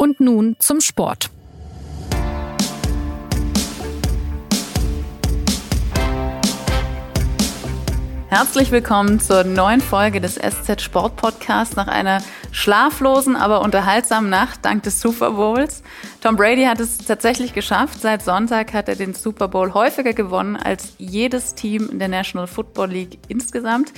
[0.00, 1.28] Und nun zum Sport.
[8.28, 12.22] Herzlich willkommen zur neuen Folge des SZ Sport Podcasts nach einer
[12.52, 15.82] schlaflosen, aber unterhaltsamen Nacht dank des Super Bowls.
[16.20, 18.00] Tom Brady hat es tatsächlich geschafft.
[18.00, 22.46] Seit Sonntag hat er den Super Bowl häufiger gewonnen als jedes Team in der National
[22.46, 23.92] Football League insgesamt.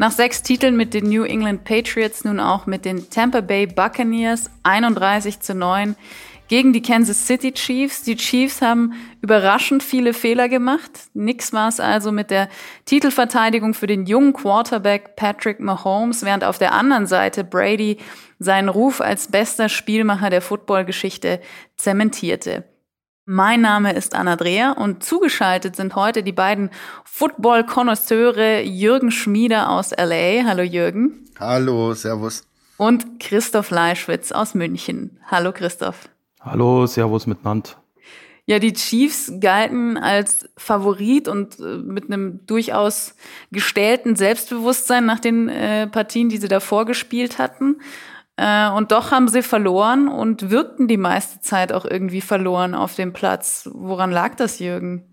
[0.00, 4.48] Nach sechs Titeln mit den New England Patriots, nun auch mit den Tampa Bay Buccaneers
[4.62, 5.94] 31 zu 9
[6.48, 8.02] gegen die Kansas City Chiefs.
[8.04, 10.90] Die Chiefs haben überraschend viele Fehler gemacht.
[11.12, 12.48] Nix war es also mit der
[12.86, 17.98] Titelverteidigung für den jungen Quarterback Patrick Mahomes, während auf der anderen Seite Brady
[18.38, 21.42] seinen Ruf als bester Spielmacher der Footballgeschichte
[21.76, 22.64] zementierte.
[23.32, 26.68] Mein Name ist Anna Dreher und zugeschaltet sind heute die beiden
[27.04, 30.42] Football-Konnoisseure Jürgen Schmieder aus LA.
[30.46, 31.26] Hallo Jürgen.
[31.38, 32.42] Hallo, Servus.
[32.76, 35.20] Und Christoph Leischwitz aus München.
[35.30, 36.08] Hallo Christoph.
[36.40, 37.70] Hallo, Servus miteinander.
[38.46, 43.14] Ja, die Chiefs galten als Favorit und äh, mit einem durchaus
[43.52, 47.76] gestellten Selbstbewusstsein nach den äh, Partien, die sie davor gespielt hatten.
[48.36, 52.94] Äh, und doch haben sie verloren und wirkten die meiste Zeit auch irgendwie verloren auf
[52.94, 53.68] dem Platz.
[53.72, 55.04] Woran lag das, Jürgen?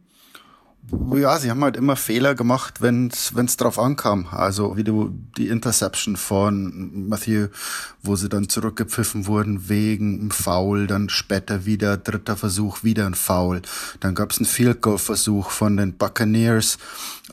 [1.14, 4.28] Ja, sie haben halt immer Fehler gemacht, wenn es drauf ankam.
[4.32, 7.50] Also wie du die Interception von Matthew,
[8.02, 13.16] wo sie dann zurückgepfiffen wurden wegen einem Foul, dann später wieder dritter Versuch, wieder ein
[13.16, 13.64] Foul.
[14.00, 16.78] Dann gab es einen Field Goal Versuch von den Buccaneers,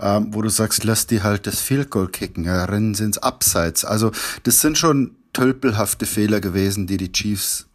[0.00, 3.18] ähm, wo du sagst, lass die halt das Field Goal kicken, ja, rennen sie ins
[3.18, 3.84] Abseits.
[3.84, 4.10] Also
[4.42, 7.66] das sind schon tölpelhafte Fehler gewesen, die die Chiefs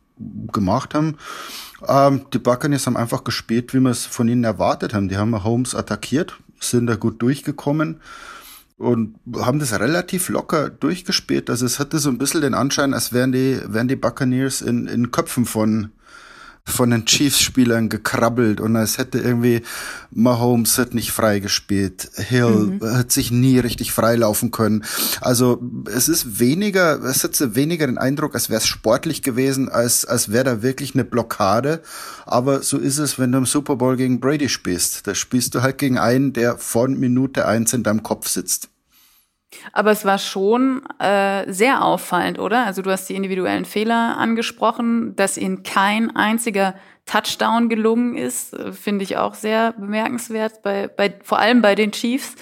[0.51, 1.17] gemacht haben.
[1.87, 5.07] Ähm, die Buccaneers haben einfach gespielt, wie wir es von ihnen erwartet haben.
[5.07, 8.01] Die haben Holmes attackiert, sind da gut durchgekommen
[8.77, 11.49] und haben das relativ locker durchgespielt.
[11.49, 14.87] Also es hatte so ein bisschen den Anschein, als wären die, wären die Buccaneers in,
[14.87, 15.91] in Köpfen von,
[16.69, 19.61] von den Chiefs-Spielern gekrabbelt und als hätte irgendwie
[20.11, 22.97] Mahomes hat nicht frei gespielt, Hill mhm.
[22.97, 24.83] hat sich nie richtig freilaufen können.
[25.21, 25.61] Also
[25.93, 30.31] es ist weniger, es so weniger den Eindruck, als wäre es sportlich gewesen, als, als
[30.31, 31.81] wäre da wirklich eine Blockade.
[32.25, 35.07] Aber so ist es, wenn du im Super Bowl gegen Brady spielst.
[35.07, 38.69] Da spielst du halt gegen einen, der von Minute eins in deinem Kopf sitzt.
[39.73, 42.65] Aber es war schon äh, sehr auffallend, oder?
[42.65, 48.71] Also du hast die individuellen Fehler angesprochen, dass ihnen kein einziger Touchdown gelungen ist, äh,
[48.71, 52.35] finde ich auch sehr bemerkenswert, bei, bei, vor allem bei den Chiefs.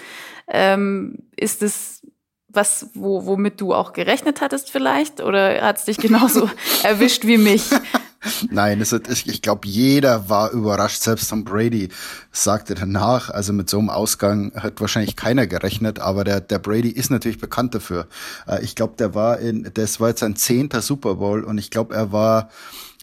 [0.46, 2.02] Ähm, ist es
[2.48, 5.20] was, wo, womit du auch gerechnet hattest vielleicht?
[5.20, 6.50] Oder hat es dich genauso
[6.82, 7.64] erwischt wie mich?
[8.50, 11.88] Nein, es hat, ich, ich glaube, jeder war überrascht, selbst Tom Brady
[12.32, 16.90] sagte danach, also mit so einem Ausgang hat wahrscheinlich keiner gerechnet, aber der, der Brady
[16.90, 18.08] ist natürlich bekannt dafür.
[18.48, 21.70] Äh, ich glaube, der war in, das war jetzt sein zehnter Super Bowl und ich
[21.70, 22.50] glaube, er war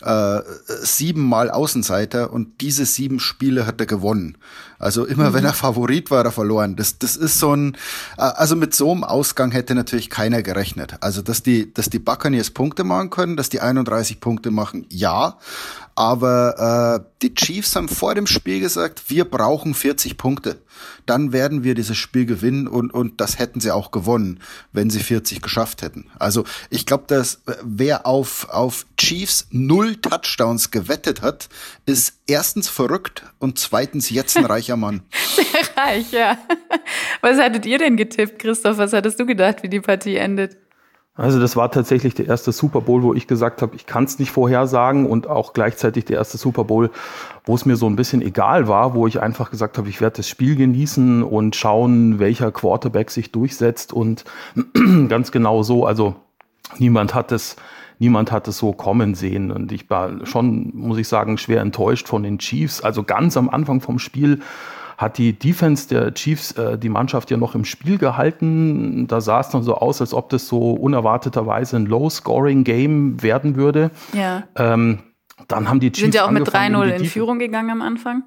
[0.01, 0.41] äh,
[0.81, 4.37] siebenmal Außenseiter und diese sieben Spiele hat er gewonnen.
[4.79, 5.33] Also immer mhm.
[5.33, 6.75] wenn er Favorit war, er verloren.
[6.75, 7.75] Das, das ist so ein,
[8.17, 10.95] äh, also mit so einem Ausgang hätte natürlich keiner gerechnet.
[11.01, 15.37] Also dass die, dass die Buccaneers Punkte machen können, dass die 31 Punkte machen, ja.
[15.97, 20.59] Aber äh, die Chiefs haben vor dem Spiel gesagt, wir brauchen 40 Punkte.
[21.05, 24.41] Dann werden wir dieses Spiel gewinnen und, und das hätten sie auch gewonnen,
[24.73, 26.07] wenn sie 40 geschafft hätten.
[26.19, 31.47] Also ich glaube, dass äh, wer auf, auf Chiefs null Touchdowns gewettet hat,
[31.85, 35.01] ist erstens verrückt und zweitens jetzt ein reicher Mann.
[35.35, 35.45] Sehr
[35.77, 36.37] reich, ja.
[37.21, 38.77] Was hattet ihr denn getippt, Christoph?
[38.77, 40.57] Was hattest du gedacht, wie die Partie endet?
[41.17, 44.19] Also das war tatsächlich der erste Super Bowl, wo ich gesagt habe, ich kann es
[44.19, 46.91] nicht vorhersagen und auch gleichzeitig der erste Super Bowl,
[47.45, 50.17] wo es mir so ein bisschen egal war, wo ich einfach gesagt habe, ich werde
[50.17, 54.25] das Spiel genießen und schauen, welcher Quarterback sich durchsetzt und
[55.07, 55.85] ganz genau so.
[55.85, 56.15] Also
[56.79, 57.55] niemand hat es,
[57.99, 62.07] niemand hat es so kommen sehen und ich war schon, muss ich sagen, schwer enttäuscht
[62.07, 62.81] von den Chiefs.
[62.81, 64.39] Also ganz am Anfang vom Spiel
[64.97, 69.07] hat die Defense der Chiefs äh, die Mannschaft ja noch im Spiel gehalten.
[69.07, 73.91] Da sah es dann so aus, als ob das so unerwarteterweise ein Low-Scoring-Game werden würde.
[74.13, 74.43] Ja.
[74.55, 74.99] Ähm,
[75.47, 76.01] dann haben die Chiefs.
[76.01, 78.23] Sind ja auch mit 3-0 in Führung gegangen am Anfang.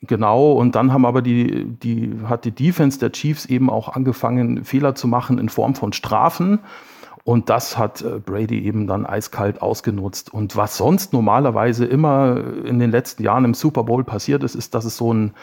[0.00, 4.64] Genau, und dann haben aber die, die, hat die Defense der Chiefs eben auch angefangen,
[4.64, 6.60] Fehler zu machen in Form von Strafen.
[7.28, 10.32] Und das hat äh, Brady eben dann eiskalt ausgenutzt.
[10.32, 14.74] Und was sonst normalerweise immer in den letzten Jahren im Super Bowl passiert ist, ist,
[14.74, 15.34] dass es so ein,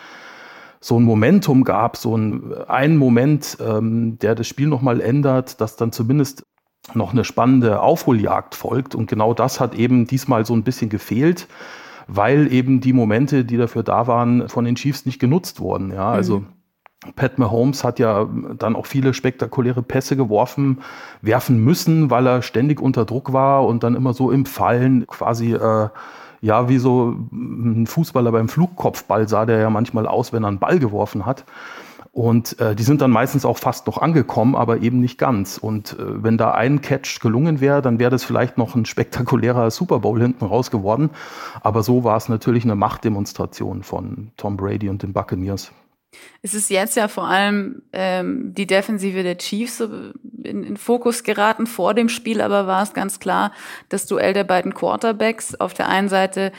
[0.79, 5.75] so ein Momentum gab, so ein, einen Moment, ähm, der das Spiel nochmal ändert, dass
[5.75, 6.43] dann zumindest
[6.95, 8.95] noch eine spannende Aufholjagd folgt.
[8.95, 11.47] Und genau das hat eben diesmal so ein bisschen gefehlt,
[12.07, 15.91] weil eben die Momente, die dafür da waren, von den Chiefs nicht genutzt wurden.
[15.91, 16.47] Ja, also mhm.
[17.15, 20.79] Pat Mahomes hat ja dann auch viele spektakuläre Pässe geworfen,
[21.21, 25.53] werfen müssen, weil er ständig unter Druck war und dann immer so im Fallen quasi,
[25.53, 25.89] äh,
[26.41, 30.59] ja, wie so ein Fußballer beim Flugkopfball sah der ja manchmal aus, wenn er einen
[30.59, 31.45] Ball geworfen hat.
[32.15, 35.57] Und äh, die sind dann meistens auch fast noch angekommen, aber eben nicht ganz.
[35.57, 39.69] Und äh, wenn da ein Catch gelungen wäre, dann wäre das vielleicht noch ein spektakulärer
[39.69, 41.09] Super Bowl hinten raus geworden.
[41.61, 45.73] Aber so war es natürlich eine Machtdemonstration von Tom Brady und den Buccaneers.
[46.41, 51.67] Es ist jetzt ja vor allem ähm, die Defensive der Chiefs in, in Fokus geraten.
[51.67, 53.51] Vor dem Spiel aber war es ganz klar,
[53.89, 55.55] das Duell der beiden Quarterbacks.
[55.55, 56.51] Auf der einen Seite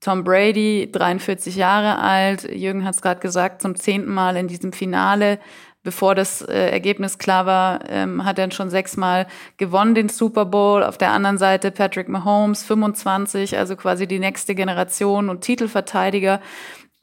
[0.00, 4.72] Tom Brady, 43 Jahre alt, Jürgen hat es gerade gesagt, zum zehnten Mal in diesem
[4.72, 5.38] Finale.
[5.82, 9.26] Bevor das äh, Ergebnis klar war, ähm, hat er schon sechsmal
[9.58, 10.82] gewonnen, den Super Bowl.
[10.82, 16.40] Auf der anderen Seite Patrick Mahomes, 25, also quasi die nächste Generation und Titelverteidiger.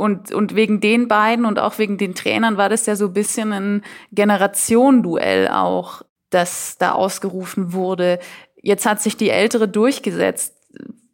[0.01, 3.13] Und, und wegen den beiden und auch wegen den Trainern war das ja so ein
[3.13, 6.01] bisschen ein Generationenduell auch,
[6.31, 8.17] das da ausgerufen wurde.
[8.63, 10.57] Jetzt hat sich die Ältere durchgesetzt.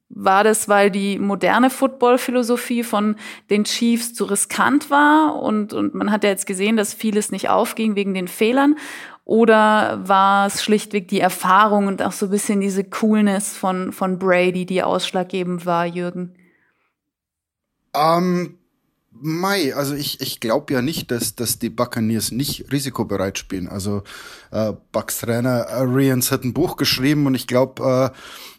[0.08, 3.18] War das, weil die moderne Football-Philosophie von
[3.50, 7.50] den Chiefs zu riskant war und, und man hat ja jetzt gesehen, dass vieles nicht
[7.50, 8.78] aufging wegen den Fehlern?
[9.26, 14.18] Oder war es schlichtweg die Erfahrung und auch so ein bisschen diese Coolness von, von
[14.18, 16.36] Brady, die ausschlaggebend war, Jürgen?
[17.94, 18.58] Ähm,
[19.22, 23.68] Mai, also ich, ich glaube ja nicht, dass, dass die Buccaneers nicht risikobereit spielen.
[23.68, 24.04] Also
[24.52, 28.14] äh, Bucks Trainer Arians hat ein Buch geschrieben und ich glaube,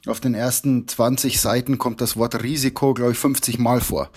[0.05, 4.11] äh, auf den ersten 20 Seiten kommt das Wort Risiko, glaube ich, 50 Mal vor.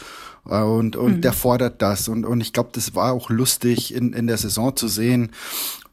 [0.48, 1.22] Äh, und und mhm.
[1.22, 2.08] der fordert das.
[2.08, 5.32] Und, und ich glaube, das war auch lustig in, in der Saison zu sehen,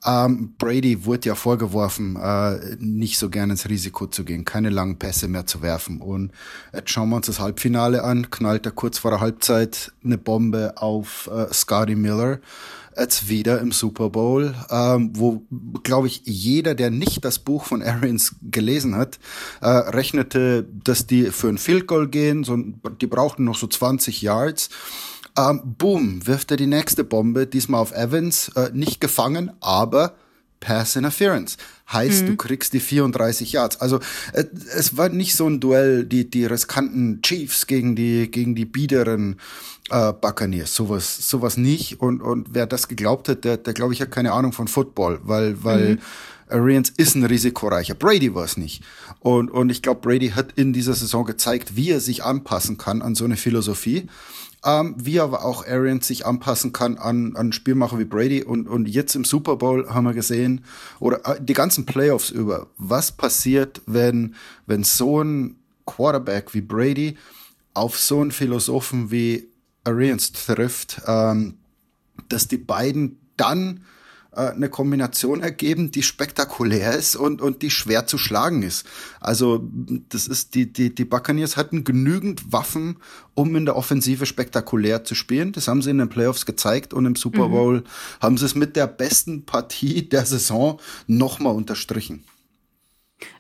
[0.05, 4.99] ähm, Brady wurde ja vorgeworfen, äh, nicht so gerne ins Risiko zu gehen, keine langen
[4.99, 6.01] Pässe mehr zu werfen.
[6.01, 6.33] Und
[6.73, 10.75] jetzt schauen wir uns das Halbfinale an, knallt er kurz vor der Halbzeit eine Bombe
[10.77, 12.39] auf äh, Scotty Miller.
[12.97, 15.43] Jetzt wieder im Super Bowl, ähm, wo,
[15.85, 19.21] glaube ich, jeder, der nicht das Buch von Arians gelesen hat,
[19.61, 24.21] äh, rechnete, dass die für ein Field Goal gehen, so, die brauchten noch so 20
[24.21, 24.71] Yards.
[25.39, 30.15] Ähm, boom, wirft er die nächste Bombe, diesmal auf Evans, äh, nicht gefangen, aber
[30.59, 31.57] Pass Interference.
[31.93, 32.27] Heißt, mhm.
[32.27, 33.81] du kriegst die 34 Yards.
[33.81, 34.01] Also
[34.33, 34.45] äh,
[34.75, 39.37] es war nicht so ein Duell, die, die riskanten Chiefs gegen die, gegen die biederen
[39.91, 40.75] äh, Buccaneers.
[40.75, 42.01] Sowas, sowas nicht.
[42.01, 45.21] Und, und wer das geglaubt hat, der, der glaube ich, hat keine Ahnung von Football,
[45.23, 45.99] weil, weil mhm.
[46.49, 47.95] Arians ist ein risikoreicher.
[47.95, 48.83] Brady war es nicht.
[49.21, 53.03] Und, und ich glaube, Brady hat in dieser Saison gezeigt, wie er sich anpassen kann
[53.03, 54.09] an so eine Philosophie
[54.69, 58.43] ähm, wie aber auch Arians sich anpassen kann an, an Spielmacher wie Brady.
[58.43, 60.65] Und, und jetzt im Super Bowl haben wir gesehen,
[61.01, 64.35] oder äh, die ganzen Playoffs über, was passiert, wenn,
[64.67, 65.57] wenn so ein
[65.87, 67.17] Quarterback wie Brady
[67.73, 69.49] auf so einen Philosophen wie
[69.85, 71.55] Arians trifft, ähm,
[72.29, 73.85] dass die beiden dann
[74.39, 78.87] äh, eine Kombination ergeben, die spektakulär ist und, und die schwer zu schlagen ist.
[79.21, 79.69] Also
[80.09, 82.99] das ist die, die, die Buccaneers hatten genügend Waffen,
[83.35, 85.53] um in der Offensive spektakulär zu spielen.
[85.53, 87.53] Das haben sie in den Playoffs gezeigt und im Super mhm.
[87.53, 87.85] Bowl mhm.
[88.21, 92.23] haben sie es mit der besten Partie der Saison nochmal unterstrichen.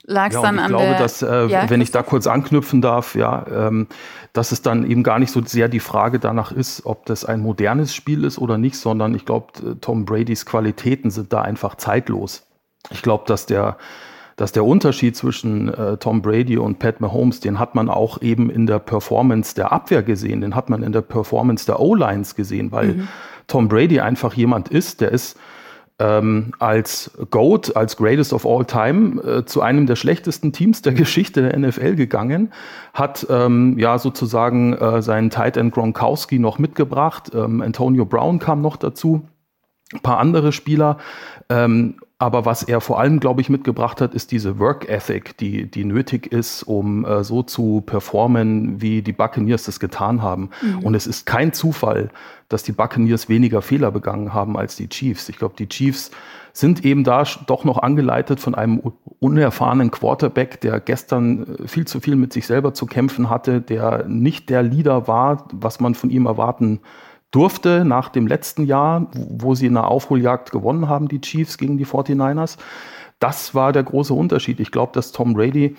[0.04, 2.80] Lag ja, dann ich an glaube, der, dass, äh, ja, wenn ich da kurz anknüpfen
[2.80, 3.86] darf, ja, ähm,
[4.32, 7.40] dass es dann eben gar nicht so sehr die Frage danach ist, ob das ein
[7.40, 11.76] modernes Spiel ist oder nicht, sondern ich glaube, äh, Tom Bradys Qualitäten sind da einfach
[11.76, 12.46] zeitlos.
[12.90, 13.76] Ich glaube, dass der,
[14.36, 18.50] dass der Unterschied zwischen äh, Tom Brady und Pat Mahomes, den hat man auch eben
[18.50, 22.72] in der Performance der Abwehr gesehen, den hat man in der Performance der O-Lines gesehen,
[22.72, 23.08] weil mhm.
[23.46, 25.38] Tom Brady einfach jemand ist, der ist
[25.98, 30.92] ähm, als GOAT, als Greatest of All Time, äh, zu einem der schlechtesten Teams der
[30.94, 32.52] Geschichte der NFL gegangen,
[32.94, 38.60] hat ähm, ja sozusagen äh, seinen Tight End Gronkowski noch mitgebracht, ähm, Antonio Brown kam
[38.60, 39.28] noch dazu,
[39.92, 40.98] ein paar andere Spieler.
[42.20, 45.84] Aber was er vor allem, glaube ich, mitgebracht hat, ist diese Work Ethic, die, die
[45.84, 50.50] nötig ist, um äh, so zu performen, wie die Buccaneers das getan haben.
[50.60, 50.80] Mhm.
[50.80, 52.10] Und es ist kein Zufall,
[52.48, 55.28] dass die Buccaneers weniger Fehler begangen haben als die Chiefs.
[55.28, 56.10] Ich glaube, die Chiefs
[56.52, 58.82] sind eben da doch noch angeleitet von einem
[59.20, 64.06] unerfahrenen Quarterback, der gestern äh, viel zu viel mit sich selber zu kämpfen hatte, der
[64.08, 66.80] nicht der Leader war, was man von ihm erwarten
[67.30, 71.86] durfte nach dem letzten Jahr, wo sie eine Aufholjagd gewonnen haben, die Chiefs gegen die
[71.86, 72.56] 49ers.
[73.18, 74.60] Das war der große Unterschied.
[74.60, 75.76] Ich glaube, dass Tom Brady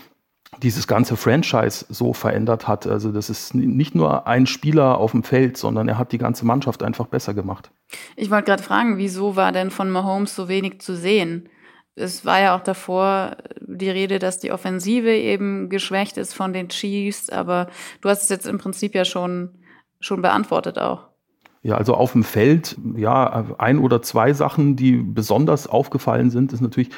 [0.61, 2.87] dieses ganze Franchise so verändert hat.
[2.87, 6.45] Also das ist nicht nur ein Spieler auf dem Feld, sondern er hat die ganze
[6.45, 7.71] Mannschaft einfach besser gemacht.
[8.15, 11.49] Ich wollte gerade fragen, wieso war denn von Mahomes so wenig zu sehen?
[11.95, 16.69] Es war ja auch davor die Rede, dass die Offensive eben geschwächt ist von den
[16.69, 17.67] Chiefs, aber
[18.01, 19.59] du hast es jetzt im Prinzip ja schon,
[19.99, 21.08] schon beantwortet auch.
[21.61, 26.61] Ja, also auf dem Feld, ja, ein oder zwei Sachen, die besonders aufgefallen sind, ist
[26.61, 26.89] natürlich,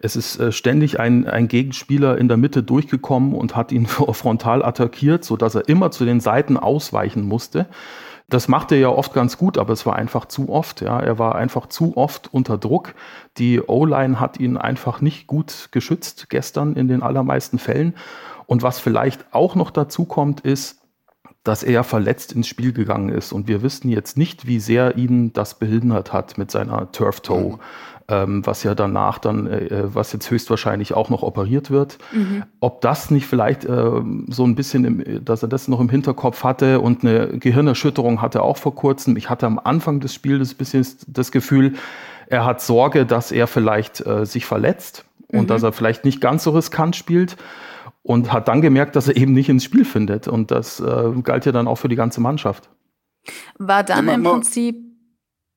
[0.00, 4.64] es ist äh, ständig ein, ein Gegenspieler in der Mitte durchgekommen und hat ihn frontal
[4.64, 7.66] attackiert, sodass er immer zu den Seiten ausweichen musste.
[8.28, 10.80] Das machte er ja oft ganz gut, aber es war einfach zu oft.
[10.80, 10.98] Ja.
[10.98, 12.94] Er war einfach zu oft unter Druck.
[13.38, 17.94] Die O-Line hat ihn einfach nicht gut geschützt gestern in den allermeisten Fällen.
[18.46, 20.80] Und was vielleicht auch noch dazu kommt, ist,
[21.46, 23.32] dass er verletzt ins Spiel gegangen ist.
[23.32, 27.52] Und wir wissen jetzt nicht, wie sehr ihn das behindert hat mit seiner Turf Toe.
[27.52, 27.58] Mhm.
[28.08, 31.98] Ähm, was ja danach dann, äh, äh, was jetzt höchstwahrscheinlich auch noch operiert wird.
[32.12, 32.44] Mhm.
[32.60, 33.90] Ob das nicht vielleicht äh,
[34.28, 38.42] so ein bisschen, im, dass er das noch im Hinterkopf hatte und eine Gehirnerschütterung hatte
[38.42, 39.16] auch vor kurzem.
[39.16, 41.74] Ich hatte am Anfang des Spiels ein bisschen das Gefühl,
[42.28, 45.46] er hat Sorge, dass er vielleicht äh, sich verletzt und mhm.
[45.48, 47.36] dass er vielleicht nicht ganz so riskant spielt
[48.06, 50.28] und hat dann gemerkt, dass er eben nicht ins Spiel findet.
[50.28, 52.70] Und das äh, galt ja dann auch für die ganze Mannschaft.
[53.58, 54.76] War dann ja, man, im Prinzip,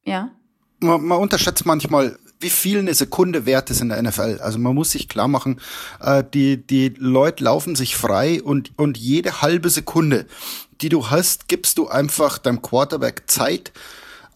[0.04, 0.32] ja.
[0.80, 4.40] Man, man, unterschätzt manchmal, wie viel eine Sekunde wert ist in der NFL.
[4.42, 5.62] Also man muss sich klar machen,
[6.02, 10.26] äh, die, die Leute laufen sich frei und, und jede halbe Sekunde,
[10.82, 13.72] die du hast, gibst du einfach deinem Quarterback Zeit,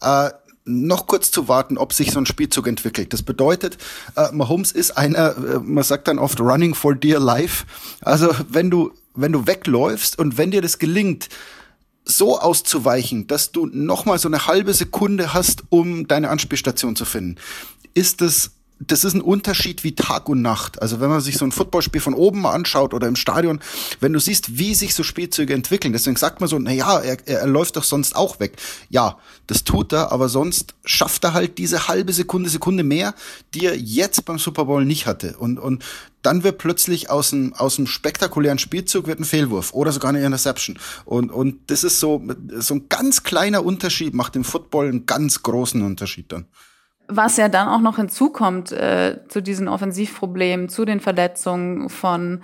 [0.02, 0.30] äh,
[0.64, 3.12] noch kurz zu warten, ob sich so ein Spielzug entwickelt.
[3.12, 3.76] Das bedeutet,
[4.16, 7.66] äh, Mahomes ist einer, äh, man sagt dann oft running for dear life.
[8.00, 11.28] Also wenn du, wenn du wegläufst und wenn dir das gelingt,
[12.06, 17.04] so auszuweichen, dass du noch mal so eine halbe Sekunde hast, um deine Anspielstation zu
[17.04, 17.36] finden,
[17.94, 20.82] ist das das ist ein Unterschied wie Tag und Nacht.
[20.82, 23.60] Also wenn man sich so ein Footballspiel von oben mal anschaut oder im Stadion,
[24.00, 27.16] wenn du siehst, wie sich so Spielzüge entwickeln, deswegen sagt man so, na ja, er,
[27.26, 28.56] er läuft doch sonst auch weg.
[28.90, 29.16] Ja,
[29.46, 33.14] das tut er, aber sonst schafft er halt diese halbe Sekunde, Sekunde mehr,
[33.54, 35.36] die er jetzt beim Super Bowl nicht hatte.
[35.38, 35.84] Und, und
[36.22, 40.24] dann wird plötzlich aus einem, aus einem spektakulären Spielzug wird ein Fehlwurf oder sogar eine
[40.24, 40.78] Interception.
[41.04, 42.22] Und, und das ist so,
[42.58, 46.46] so ein ganz kleiner Unterschied, macht im Football einen ganz großen Unterschied dann.
[47.06, 52.42] Was ja dann auch noch hinzukommt äh, zu diesen Offensivproblemen, zu den Verletzungen von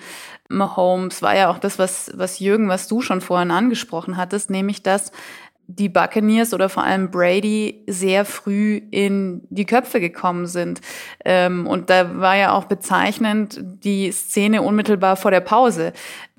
[0.49, 4.83] Mahomes, war ja auch das, was, was Jürgen, was du schon vorhin angesprochen hattest, nämlich
[4.83, 5.13] dass
[5.77, 10.81] die Buccaneers oder vor allem Brady sehr früh in die Köpfe gekommen sind.
[11.25, 15.93] Ähm, und da war ja auch bezeichnend die Szene unmittelbar vor der Pause.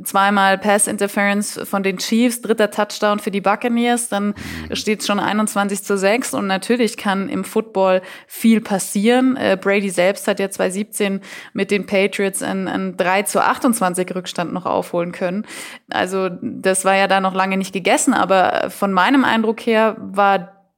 [0.03, 4.27] Zweimal Pass Interference von den Chiefs, dritter Touchdown für die Buccaneers, dann
[4.69, 4.75] mhm.
[4.75, 9.37] steht es schon 21 zu 6 und natürlich kann im Football viel passieren.
[9.37, 11.21] Äh, Brady selbst hat ja 2017
[11.53, 15.45] mit den Patriots einen, einen 3 zu 28 Rückstand noch aufholen können.
[15.89, 19.97] Also das war ja da noch lange nicht gegessen, aber von meinem meinem Eindruck her
[19.99, 20.73] war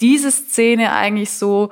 [0.00, 1.70] diese Szene eigentlich so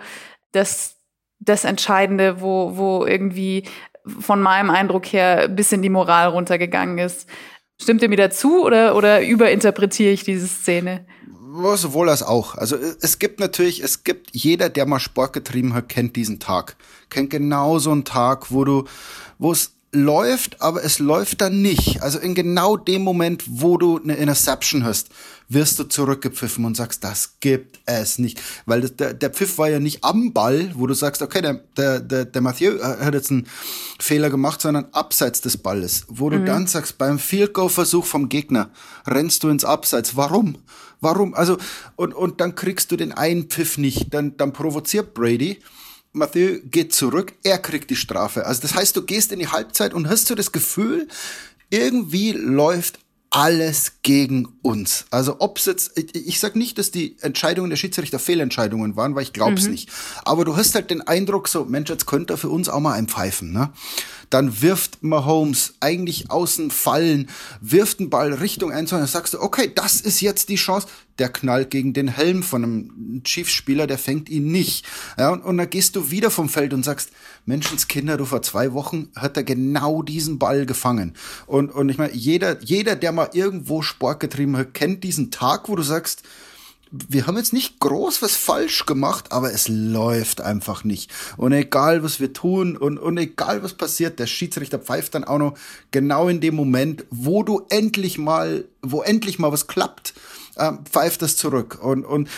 [0.53, 0.97] das,
[1.39, 3.65] das Entscheidende, wo, wo irgendwie
[4.07, 7.29] von meinem Eindruck her ein bisschen die Moral runtergegangen ist.
[7.81, 11.07] Stimmt ihr mir dazu oder, oder überinterpretiere ich diese Szene?
[11.75, 12.55] Sowohl als auch.
[12.55, 16.77] Also es gibt natürlich, es gibt jeder, der mal Sport getrieben hat, kennt diesen Tag.
[17.09, 18.85] Kennt genau so einen Tag, wo du,
[19.39, 22.03] wo es läuft, aber es läuft dann nicht.
[22.03, 25.09] Also in genau dem Moment, wo du eine Interception hast,
[25.49, 28.41] wirst du zurückgepfiffen und sagst, das gibt es nicht.
[28.67, 31.55] Weil das, der, der Pfiff war ja nicht am Ball, wo du sagst, okay, der,
[31.77, 33.49] der, der, der Mathieu hat jetzt einen
[33.99, 36.05] Fehler gemacht, sondern abseits des Balles.
[36.09, 36.47] Wo du mhm.
[36.47, 38.71] dann sagst, beim Field Goal Versuch vom Gegner
[39.07, 40.15] rennst du ins Abseits.
[40.15, 40.59] Warum?
[41.01, 41.35] Warum?
[41.35, 41.59] Also,
[41.97, 44.15] und, und dann kriegst du den einen Pfiff nicht.
[44.15, 45.59] Dann, dann provoziert Brady.
[46.13, 48.47] Mathieu geht zurück, er kriegt die Strafe.
[48.47, 51.09] Also das heißt, du gehst in die Halbzeit und hast so das Gefühl,
[51.71, 52.99] irgendwie läuft
[53.31, 55.05] alles gegen uns.
[55.11, 59.23] Also ob's jetzt, ich, ich sag nicht, dass die Entscheidungen der Schiedsrichter Fehlentscheidungen waren, weil
[59.23, 59.71] ich glaub's mhm.
[59.71, 59.89] nicht.
[60.25, 62.95] Aber du hast halt den Eindruck, so Mensch, jetzt könnte er für uns auch mal
[62.95, 63.71] einpfeifen, ne?
[64.31, 67.29] Dann wirft Mahomes eigentlich außen fallen,
[67.61, 70.87] wirft einen Ball Richtung ein, dann sagst du, okay, das ist jetzt die Chance.
[71.21, 74.85] Der knallt gegen den Helm von einem Chiefs-Spieler, der fängt ihn nicht.
[75.17, 77.11] Ja, und, und dann gehst du wieder vom Feld und sagst,
[77.47, 81.15] Menschenskinder, du vor zwei Wochen hat er genau diesen Ball gefangen.
[81.47, 85.69] Und, und ich meine, jeder, jeder, der mal irgendwo Sport getrieben hat, kennt diesen Tag,
[85.69, 86.23] wo du sagst,
[86.91, 91.11] wir haben jetzt nicht groß was falsch gemacht, aber es läuft einfach nicht.
[91.37, 95.39] Und egal, was wir tun und, und egal, was passiert, der Schiedsrichter pfeift dann auch
[95.39, 95.55] noch
[95.93, 100.15] genau in dem Moment, wo du endlich mal, wo endlich mal was klappt,
[100.57, 101.79] äh, pfeift das zurück.
[101.83, 102.29] Und, und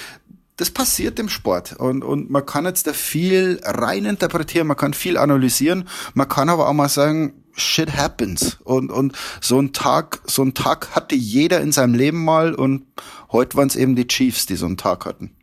[0.57, 4.95] das passiert im Sport und, und man kann jetzt da viel rein interpretieren, man kann
[4.95, 10.21] viel analysieren, man kann aber auch mal sagen, shit happens und, und so ein Tag,
[10.27, 12.87] so ein Tag hatte jeder in seinem Leben mal und
[13.33, 15.35] heute waren es eben die Chiefs, die so einen Tag hatten.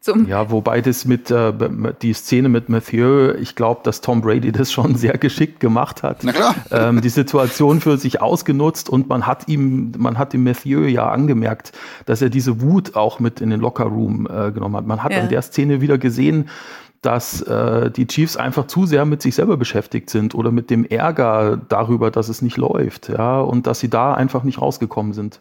[0.00, 1.52] Zum ja, wobei das mit äh,
[2.02, 6.22] die Szene mit Mathieu, ich glaube, dass Tom Brady das schon sehr geschickt gemacht hat.
[6.22, 6.54] Na klar.
[6.70, 11.10] Ähm, die Situation für sich ausgenutzt und man hat ihm, man hat dem Mathieu ja
[11.10, 11.72] angemerkt,
[12.06, 14.86] dass er diese Wut auch mit in den Lockerroom äh, genommen hat.
[14.86, 15.20] Man hat ja.
[15.20, 16.48] an der Szene wieder gesehen,
[17.02, 20.84] dass äh, die Chiefs einfach zu sehr mit sich selber beschäftigt sind oder mit dem
[20.84, 25.40] Ärger darüber, dass es nicht läuft, ja, und dass sie da einfach nicht rausgekommen sind.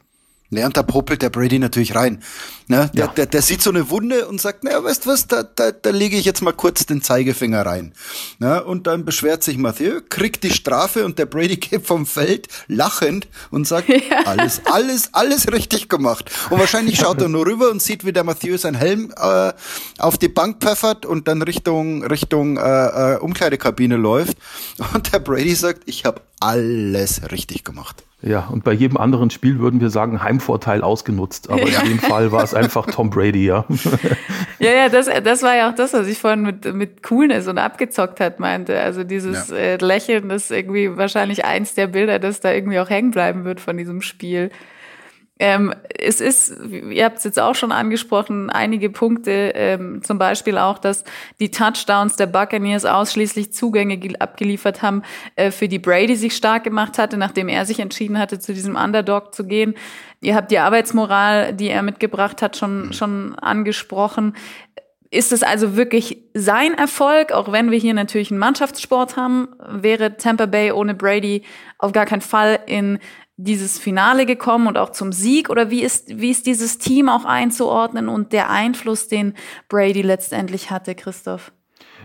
[0.64, 2.22] Und da popelt der Brady natürlich rein.
[2.68, 3.12] Ne, der, ja.
[3.12, 5.92] der, der sieht so eine Wunde und sagt, naja, weißt du was, da, da, da
[5.92, 7.94] lege ich jetzt mal kurz den Zeigefinger rein.
[8.40, 12.48] Ne, und dann beschwert sich Mathieu, kriegt die Strafe und der Brady geht vom Feld
[12.68, 14.24] lachend und sagt, ja.
[14.26, 16.32] alles, alles, alles richtig gemacht.
[16.50, 19.54] Und wahrscheinlich schaut er nur rüber und sieht, wie der Mathieu seinen Helm äh,
[20.00, 24.38] auf die Bank pfeffert und dann Richtung, Richtung äh, äh, Umkleidekabine läuft.
[24.94, 28.05] Und der Brady sagt, ich habe alles richtig gemacht.
[28.26, 31.52] Ja, und bei jedem anderen Spiel würden wir sagen, Heimvorteil ausgenutzt.
[31.52, 31.82] Aber ja.
[31.82, 33.66] in dem Fall war es einfach Tom Brady, ja.
[34.58, 37.58] Ja, ja, das, das war ja auch das, was ich vorhin mit, mit Coolness und
[37.58, 38.80] abgezockt hat meinte.
[38.80, 39.56] Also dieses ja.
[39.56, 43.44] äh, Lächeln, das ist irgendwie wahrscheinlich eins der Bilder, das da irgendwie auch hängen bleiben
[43.44, 44.50] wird von diesem Spiel.
[45.38, 50.58] Ähm, es ist, ihr habt es jetzt auch schon angesprochen, einige Punkte, ähm, zum Beispiel
[50.58, 51.04] auch, dass
[51.42, 55.04] die Touchdowns der Buccaneers ausschließlich Zugänge abgeliefert haben,
[55.36, 58.78] äh, für die Brady sich stark gemacht hatte, nachdem er sich entschieden hatte, zu diesem
[58.78, 59.76] Underdog zu gehen.
[60.22, 62.94] Ihr habt die Arbeitsmoral, die er mitgebracht hat, schon, mhm.
[62.94, 64.38] schon angesprochen.
[65.12, 70.16] Ist es also wirklich sein Erfolg, auch wenn wir hier natürlich einen Mannschaftssport haben, wäre
[70.16, 71.44] Tampa Bay ohne Brady
[71.78, 73.00] auf gar keinen Fall in
[73.38, 75.50] dieses Finale gekommen und auch zum Sieg?
[75.50, 79.34] Oder wie ist, wie ist dieses Team auch einzuordnen und der Einfluss, den
[79.70, 81.52] Brady letztendlich hatte, Christoph?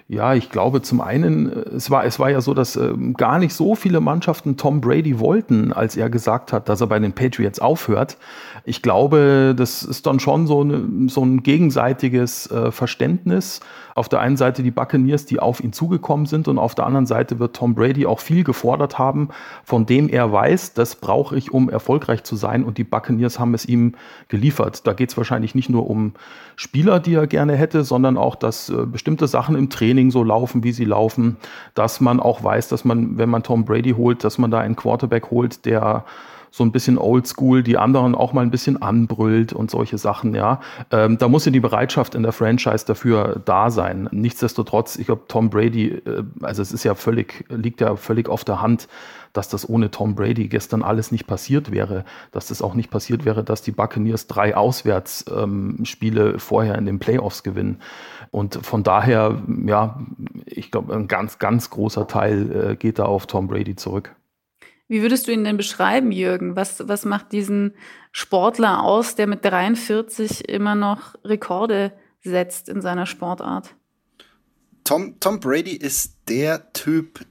[0.09, 3.55] Ja, ich glaube zum einen, es war, es war ja so, dass äh, gar nicht
[3.55, 7.61] so viele Mannschaften Tom Brady wollten, als er gesagt hat, dass er bei den Patriots
[7.61, 8.17] aufhört.
[8.65, 13.61] Ich glaube, das ist dann schon so, eine, so ein gegenseitiges äh, Verständnis
[13.95, 17.07] auf der einen Seite die Buccaneers, die auf ihn zugekommen sind und auf der anderen
[17.07, 19.29] Seite wird Tom Brady auch viel gefordert haben,
[19.65, 23.53] von dem er weiß, das brauche ich, um erfolgreich zu sein und die Buccaneers haben
[23.55, 23.95] es ihm
[24.29, 24.87] geliefert.
[24.87, 26.15] Da geht es wahrscheinlich nicht nur um
[26.57, 30.63] Spieler, die er gerne hätte, sondern auch, dass äh, bestimmte Sachen im Training so laufen,
[30.65, 31.37] wie sie laufen,
[31.75, 34.77] dass man auch weiß, dass man, wenn man Tom Brady holt, dass man da einen
[34.77, 36.05] Quarterback holt, der
[36.51, 40.61] so ein bisschen oldschool, die anderen auch mal ein bisschen anbrüllt und solche Sachen, ja.
[40.91, 44.09] Ähm, da muss ja die Bereitschaft in der Franchise dafür da sein.
[44.11, 48.45] Nichtsdestotrotz, ich glaube, Tom Brady, äh, also es ist ja völlig, liegt ja völlig auf
[48.45, 48.89] der Hand,
[49.33, 53.25] dass das ohne Tom Brady gestern alles nicht passiert wäre, dass das auch nicht passiert
[53.25, 57.81] wäre, dass die Buccaneers drei Auswärtsspiele ähm, vorher in den Playoffs gewinnen.
[58.31, 60.01] Und von daher, ja,
[60.47, 64.15] ich glaube, ein ganz, ganz großer Teil äh, geht da auf Tom Brady zurück.
[64.91, 66.57] Wie würdest du ihn denn beschreiben, Jürgen?
[66.57, 67.75] Was, was macht diesen
[68.11, 71.93] Sportler aus, der mit 43 immer noch Rekorde
[72.25, 73.77] setzt in seiner Sportart?
[74.83, 77.25] Tom, Tom Brady ist der Typ,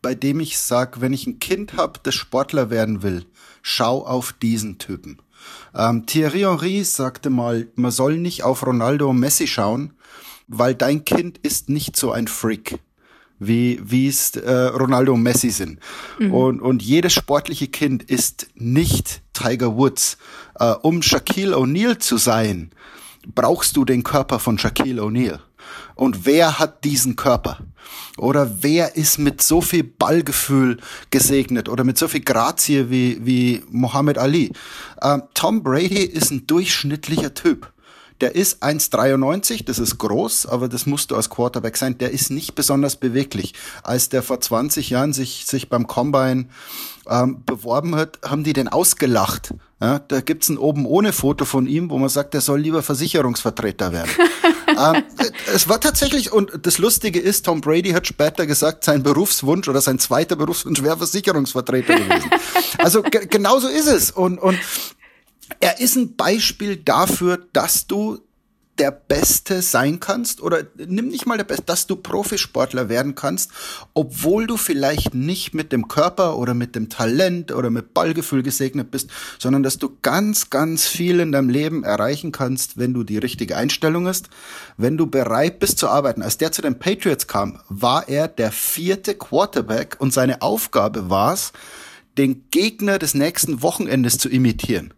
[0.00, 3.26] bei dem ich sage, wenn ich ein Kind habe, das Sportler werden will,
[3.60, 5.20] schau auf diesen Typen.
[5.74, 9.94] Ähm, Thierry Henry sagte mal, man soll nicht auf Ronaldo und Messi schauen,
[10.46, 12.78] weil dein Kind ist nicht so ein Freak
[13.40, 15.80] wie wie es äh, Ronaldo und Messi sind.
[16.20, 16.32] Mhm.
[16.32, 20.18] Und, und jedes sportliche Kind ist nicht Tiger Woods.
[20.58, 22.70] Äh, um Shaquille O'Neal zu sein,
[23.34, 25.40] brauchst du den Körper von Shaquille O'Neal.
[25.94, 27.58] Und wer hat diesen Körper?
[28.16, 30.78] Oder wer ist mit so viel Ballgefühl
[31.10, 34.52] gesegnet oder mit so viel Grazie wie, wie Muhammad Ali?
[35.00, 37.72] Äh, Tom Brady ist ein durchschnittlicher Typ.
[38.20, 41.96] Der ist 1,93, das ist groß, aber das musst du als Quarterback sein.
[41.96, 43.54] Der ist nicht besonders beweglich.
[43.82, 46.46] Als der vor 20 Jahren sich, sich beim Combine
[47.08, 49.54] ähm, beworben hat, haben die den ausgelacht.
[49.80, 52.82] Ja, da gibt's ein oben ohne Foto von ihm, wo man sagt, er soll lieber
[52.82, 54.10] Versicherungsvertreter werden.
[54.68, 55.02] ähm,
[55.54, 59.80] es war tatsächlich, und das Lustige ist, Tom Brady hat später gesagt, sein Berufswunsch oder
[59.80, 62.30] sein zweiter Berufswunsch wäre Versicherungsvertreter gewesen.
[62.76, 64.10] Also genauso ist es.
[64.10, 64.58] Und, und
[65.58, 68.20] er ist ein Beispiel dafür, dass du
[68.80, 73.50] der Beste sein kannst oder nimm nicht mal der Beste, dass du Profisportler werden kannst,
[73.92, 78.90] obwohl du vielleicht nicht mit dem Körper oder mit dem Talent oder mit Ballgefühl gesegnet
[78.90, 83.18] bist, sondern dass du ganz, ganz viel in deinem Leben erreichen kannst, wenn du die
[83.18, 84.30] richtige Einstellung hast,
[84.78, 86.22] wenn du bereit bist zu arbeiten.
[86.22, 91.34] Als der zu den Patriots kam, war er der vierte Quarterback und seine Aufgabe war
[91.34, 91.52] es,
[92.16, 94.94] den Gegner des nächsten Wochenendes zu imitieren.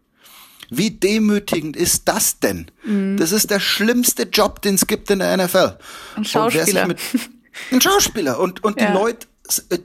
[0.77, 2.67] Wie demütigend ist das denn?
[2.83, 3.17] Mhm.
[3.17, 5.77] Das ist der schlimmste Job, den es gibt in der NFL.
[6.15, 6.87] Ein Schauspieler.
[6.87, 6.99] Mit,
[7.71, 8.39] ein Schauspieler.
[8.39, 8.87] Und, und ja.
[8.87, 9.27] die Leute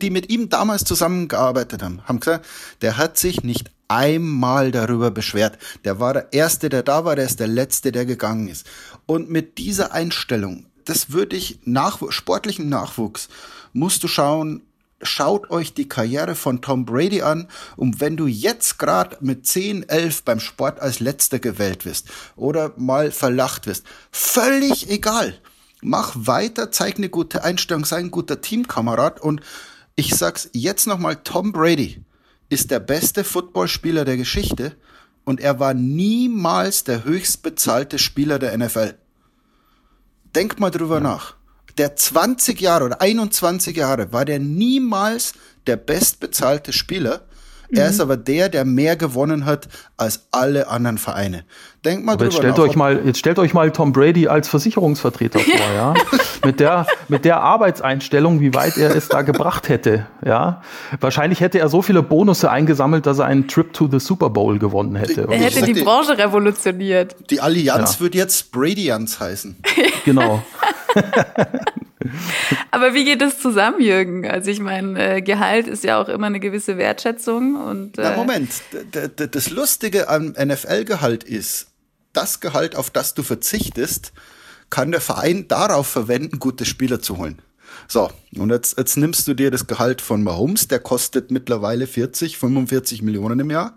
[0.01, 2.47] die mit ihm damals zusammengearbeitet haben, haben gesagt,
[2.81, 5.59] der hat sich nicht einmal darüber beschwert.
[5.85, 8.67] Der war der Erste, der da war, der ist der Letzte, der gegangen ist.
[9.07, 13.29] Und mit dieser Einstellung, das würde ich nach sportlichem Nachwuchs,
[13.73, 14.63] musst du schauen,
[15.03, 19.89] schaut euch die Karriere von Tom Brady an und wenn du jetzt gerade mit 10,
[19.89, 25.35] 11 beim Sport als letzter gewählt wirst oder mal verlacht wirst, völlig egal.
[25.81, 29.41] Mach weiter, zeig eine gute Einstellung, sei ein guter Teamkamerad und
[29.95, 32.05] ich sag's jetzt nochmal, Tom Brady
[32.49, 34.77] ist der beste Footballspieler der Geschichte
[35.25, 38.95] und er war niemals der höchst bezahlte Spieler der NFL.
[40.35, 41.38] Denk mal drüber nach
[41.79, 45.35] der 20 Jahre oder 21 Jahre war der niemals
[45.67, 47.23] der bestbezahlte Spieler.
[47.71, 47.91] Er mhm.
[47.91, 51.45] ist aber der, der mehr gewonnen hat als alle anderen Vereine.
[51.85, 52.65] Denkt mal aber drüber jetzt stellt nach.
[52.65, 55.95] Euch mal, jetzt stellt euch mal Tom Brady als Versicherungsvertreter vor, ja.
[56.45, 60.63] mit der, mit der Arbeitseinstellung, wie weit er es da gebracht hätte, ja.
[61.01, 64.59] Wahrscheinlich hätte er so viele Bonusse eingesammelt, dass er einen Trip to the Super Bowl
[64.59, 65.29] gewonnen hätte.
[65.31, 67.17] Er hätte die Branche revolutioniert.
[67.31, 68.01] Die Allianz ja.
[68.01, 69.57] wird jetzt Bradyans heißen.
[70.05, 70.43] Genau.
[72.79, 74.25] Aber wie geht das zusammen, Jürgen?
[74.25, 77.99] Also ich meine, äh, Gehalt ist ja auch immer eine gewisse Wertschätzung und.
[77.99, 78.51] Äh Na Moment,
[79.17, 81.73] das Lustige am NFL-Gehalt ist,
[82.13, 84.13] das Gehalt, auf das du verzichtest,
[84.71, 87.43] kann der Verein darauf verwenden, gute Spieler zu holen.
[87.89, 92.39] So, und jetzt, jetzt nimmst du dir das Gehalt von Mahomes, der kostet mittlerweile 40,
[92.39, 93.77] 45 Millionen im Jahr.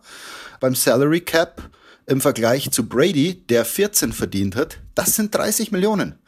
[0.60, 1.72] Beim Salary Cap
[2.06, 6.20] im Vergleich zu Brady, der 14 verdient hat, das sind 30 Millionen.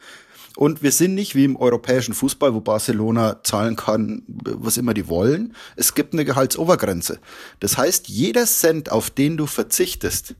[0.56, 5.08] Und wir sind nicht wie im europäischen Fußball, wo Barcelona zahlen kann, was immer die
[5.08, 5.54] wollen.
[5.76, 7.18] Es gibt eine Gehaltsobergrenze.
[7.60, 10.36] Das heißt, jeder Cent, auf den du verzichtest,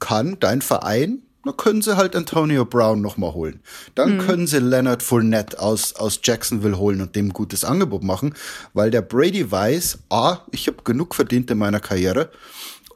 [0.00, 3.60] kann dein Verein, dann können sie halt Antonio Brown nochmal holen.
[3.94, 4.18] Dann mhm.
[4.20, 8.34] können sie Leonard Fournette aus, aus Jacksonville holen und dem ein gutes Angebot machen,
[8.74, 12.30] weil der Brady weiß, A, ich habe genug verdient in meiner Karriere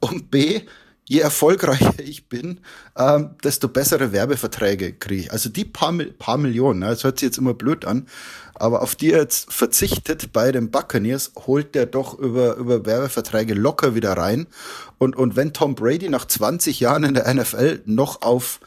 [0.01, 0.63] und B,
[1.13, 2.61] je erfolgreicher ich bin,
[2.97, 5.33] ähm, desto bessere Werbeverträge kriege ich.
[5.33, 8.07] Also die paar, paar Millionen, ne, das hört sich jetzt immer blöd an,
[8.55, 13.55] aber auf die er jetzt verzichtet bei den Buccaneers, holt der doch über, über Werbeverträge
[13.55, 14.47] locker wieder rein.
[14.99, 18.61] Und, und wenn Tom Brady nach 20 Jahren in der NFL noch auf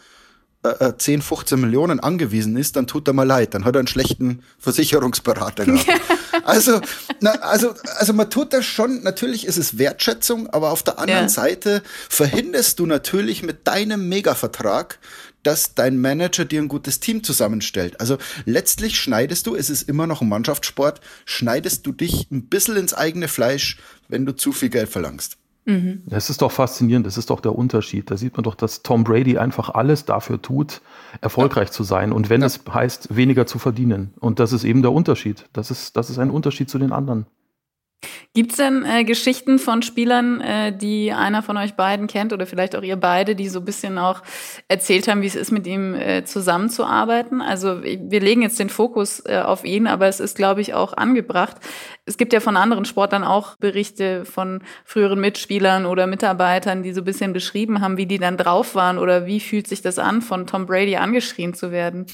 [0.63, 3.53] äh, 10, äh, 15 Millionen angewiesen ist, dann tut er mal leid.
[3.53, 5.87] Dann hat er einen schlechten Versicherungsberater gehabt.
[6.43, 6.81] also,
[7.25, 11.23] na, also, also man tut das schon, natürlich ist es Wertschätzung, aber auf der anderen
[11.23, 11.29] ja.
[11.29, 14.99] Seite verhinderst du natürlich mit deinem Megavertrag,
[15.41, 17.99] dass dein Manager dir ein gutes Team zusammenstellt.
[17.99, 22.77] Also letztlich schneidest du, es ist immer noch ein Mannschaftssport, schneidest du dich ein bisschen
[22.77, 25.37] ins eigene Fleisch, wenn du zu viel Geld verlangst.
[25.65, 26.03] Mhm.
[26.05, 28.09] Das ist doch faszinierend, das ist doch der Unterschied.
[28.09, 30.81] Da sieht man doch, dass Tom Brady einfach alles dafür tut,
[31.21, 31.71] erfolgreich ja.
[31.71, 32.11] zu sein.
[32.11, 32.47] Und wenn ja.
[32.47, 34.13] es heißt, weniger zu verdienen.
[34.19, 35.45] Und das ist eben der Unterschied.
[35.53, 37.25] Das ist, das ist ein Unterschied zu den anderen.
[38.35, 42.45] Gibt es denn äh, Geschichten von Spielern, äh, die einer von euch beiden kennt oder
[42.45, 44.21] vielleicht auch ihr beide, die so ein bisschen auch
[44.67, 47.41] erzählt haben, wie es ist, mit ihm äh, zusammenzuarbeiten?
[47.41, 50.91] Also wir legen jetzt den Fokus äh, auf ihn, aber es ist, glaube ich, auch
[50.91, 51.55] angebracht.
[52.05, 57.01] Es gibt ja von anderen Sportlern auch Berichte von früheren Mitspielern oder Mitarbeitern, die so
[57.01, 60.21] ein bisschen beschrieben haben, wie die dann drauf waren oder wie fühlt sich das an,
[60.21, 62.05] von Tom Brady angeschrien zu werden.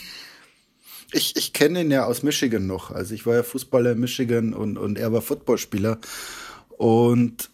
[1.13, 2.91] Ich, ich kenne ihn ja aus Michigan noch.
[2.91, 5.97] Also ich war ja Fußballer in Michigan und, und er war Footballspieler.
[6.77, 7.49] Und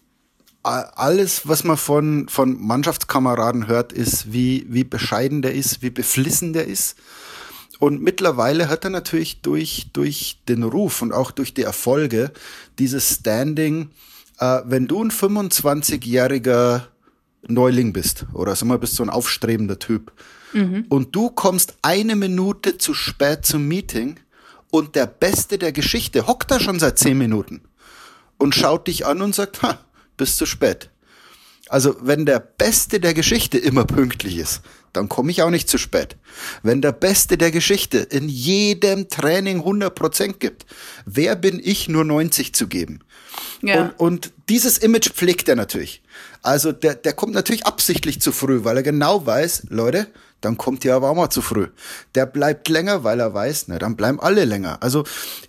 [0.62, 6.52] alles, was man von, von Mannschaftskameraden hört, ist, wie, wie bescheiden der ist, wie beflissen
[6.52, 6.96] der ist.
[7.78, 12.32] Und mittlerweile hat er natürlich durch, durch den Ruf und auch durch die Erfolge
[12.78, 13.90] dieses Standing,
[14.40, 16.82] äh, wenn du ein 25-jähriger
[17.46, 20.12] Neuling bist oder sag mal, bist so ein aufstrebender Typ,
[20.52, 20.86] mhm.
[20.88, 24.18] und du kommst eine Minute zu spät zum Meeting
[24.70, 27.62] und der Beste der Geschichte hockt da schon seit zehn Minuten
[28.38, 29.78] und schaut dich an und sagt, ha,
[30.16, 30.90] bist zu spät.
[31.68, 35.78] Also wenn der Beste der Geschichte immer pünktlich ist, dann komme ich auch nicht zu
[35.78, 36.16] spät.
[36.62, 40.66] Wenn der Beste der Geschichte in jedem Training 100% gibt,
[41.06, 43.00] wer bin ich nur 90 zu geben?
[43.62, 43.82] Ja.
[43.82, 46.02] Und, und dieses Image pflegt er natürlich.
[46.42, 50.08] Also der, der kommt natürlich absichtlich zu früh, weil er genau weiß, Leute,
[50.40, 51.68] dann kommt ihr aber auch mal zu früh.
[52.14, 54.82] Der bleibt länger, weil er weiß, na, dann bleiben alle länger.
[54.82, 55.04] Also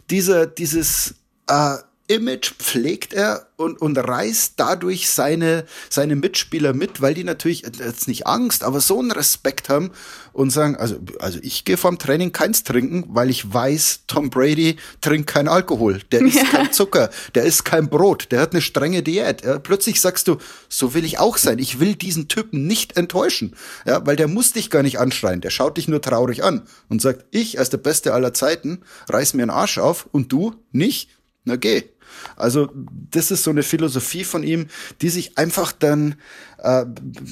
[0.10, 1.16] diese, dieses
[1.48, 1.76] äh,
[2.10, 8.08] Image pflegt er und, und reißt dadurch seine, seine Mitspieler mit, weil die natürlich jetzt
[8.08, 9.92] nicht Angst, aber so einen Respekt haben
[10.34, 14.78] und sagen, also, also ich gehe vorm Training keins trinken, weil ich weiß, Tom Brady
[15.02, 16.44] trinkt kein Alkohol, der isst ja.
[16.46, 19.44] kein Zucker, der isst kein Brot, der hat eine strenge Diät.
[19.44, 21.60] Ja, plötzlich sagst du, so will ich auch sein.
[21.60, 25.52] Ich will diesen Typen nicht enttäuschen, ja, weil der muss dich gar nicht anschreien, der
[25.52, 29.44] schaut dich nur traurig an und sagt, ich als der Beste aller Zeiten reiß mir
[29.44, 31.10] einen Arsch auf und du nicht
[31.50, 31.84] na geh.
[32.36, 32.70] Also
[33.12, 34.68] das ist so eine Philosophie von ihm,
[35.02, 36.16] die sich einfach dann
[36.58, 36.86] äh,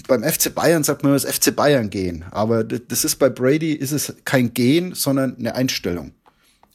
[0.07, 3.91] beim FC Bayern sagt man das FC Bayern gehen, aber das ist bei Brady ist
[3.91, 6.13] es kein Gehen, sondern eine Einstellung.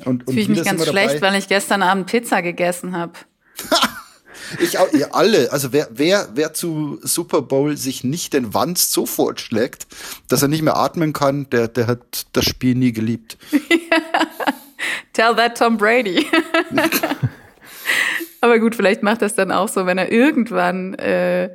[0.05, 3.13] Und, und Fühle ich mich ganz schlecht, weil ich gestern Abend Pizza gegessen habe.
[4.61, 8.93] ich auch, ihr alle, also wer, wer, wer zu Super Bowl sich nicht den Wanst
[8.93, 9.87] so fortschlägt,
[10.29, 13.39] dass er nicht mehr atmen kann, der, der hat das Spiel nie geliebt.
[15.13, 16.27] Tell that Tom Brady.
[18.43, 21.51] Aber gut, vielleicht macht das dann auch so, wenn er irgendwann äh,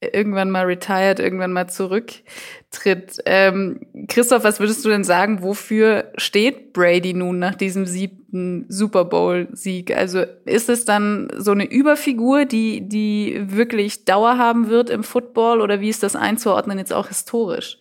[0.00, 3.18] irgendwann mal retired, irgendwann mal zurücktritt.
[3.24, 9.04] Ähm, Christoph, was würdest du denn sagen, wofür steht Brady nun nach diesem siebten Super
[9.04, 9.96] Bowl-Sieg?
[9.96, 15.60] Also ist es dann so eine Überfigur, die, die wirklich Dauer haben wird im Football
[15.60, 17.78] oder wie ist das einzuordnen jetzt auch historisch?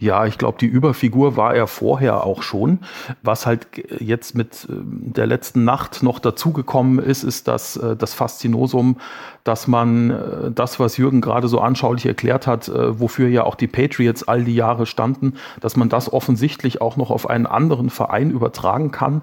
[0.00, 2.78] Ja, ich glaube, die Überfigur war er vorher auch schon.
[3.22, 3.66] Was halt
[3.98, 8.98] jetzt mit äh, der letzten Nacht noch dazugekommen ist, ist das, äh, das Faszinosum,
[9.44, 13.66] dass man äh, das, was Jürgen gerade so anschaulich erklärt hat, wofür ja auch die
[13.66, 18.30] Patriots all die Jahre standen, dass man das offensichtlich auch noch auf einen anderen Verein
[18.30, 19.14] übertragen kann.
[19.14, 19.22] Mhm.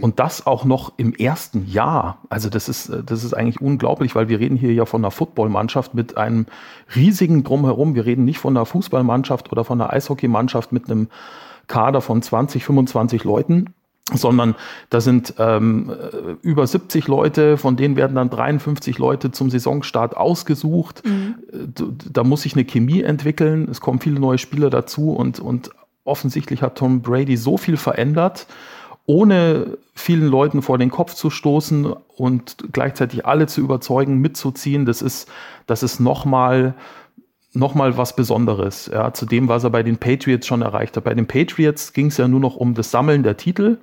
[0.00, 2.18] Und das auch noch im ersten Jahr.
[2.28, 5.94] Also das ist, das ist eigentlich unglaublich, weil wir reden hier ja von einer Footballmannschaft
[5.94, 6.46] mit einem
[6.94, 7.94] riesigen Drumherum.
[7.94, 11.08] Wir reden nicht von einer Fußballmannschaft oder von einer Eishockey Eishockeymannschaft mit einem
[11.66, 13.74] Kader von 20, 25 Leuten
[14.10, 14.56] sondern
[14.90, 15.92] da sind ähm,
[16.42, 21.02] über 70 Leute, von denen werden dann 53 Leute zum Saisonstart ausgesucht.
[21.06, 21.34] Mhm.
[22.12, 25.70] Da muss sich eine Chemie entwickeln, es kommen viele neue Spieler dazu und, und
[26.04, 28.46] offensichtlich hat Tom Brady so viel verändert,
[29.06, 31.86] ohne vielen Leuten vor den Kopf zu stoßen
[32.16, 34.84] und gleichzeitig alle zu überzeugen, mitzuziehen.
[34.84, 35.28] Das ist,
[35.66, 36.74] das ist nochmal
[37.54, 41.04] nochmal was Besonderes, ja, zu dem, was er bei den Patriots schon erreicht hat.
[41.04, 43.76] Bei den Patriots ging es ja nur noch um das Sammeln der Titel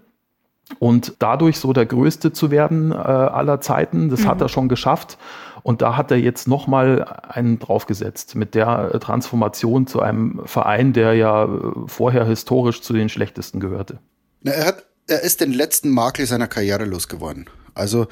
[0.78, 4.10] und dadurch so der Größte zu werden äh, aller Zeiten.
[4.10, 4.28] Das mhm.
[4.28, 5.18] hat er schon geschafft.
[5.64, 11.16] Und da hat er jetzt nochmal einen draufgesetzt mit der Transformation zu einem Verein, der
[11.16, 11.48] ja äh,
[11.88, 14.00] vorher historisch zu den schlechtesten gehörte.
[14.42, 17.50] Na, er, hat, er ist den letzten Makel seiner Karriere losgeworden.
[17.74, 18.08] Also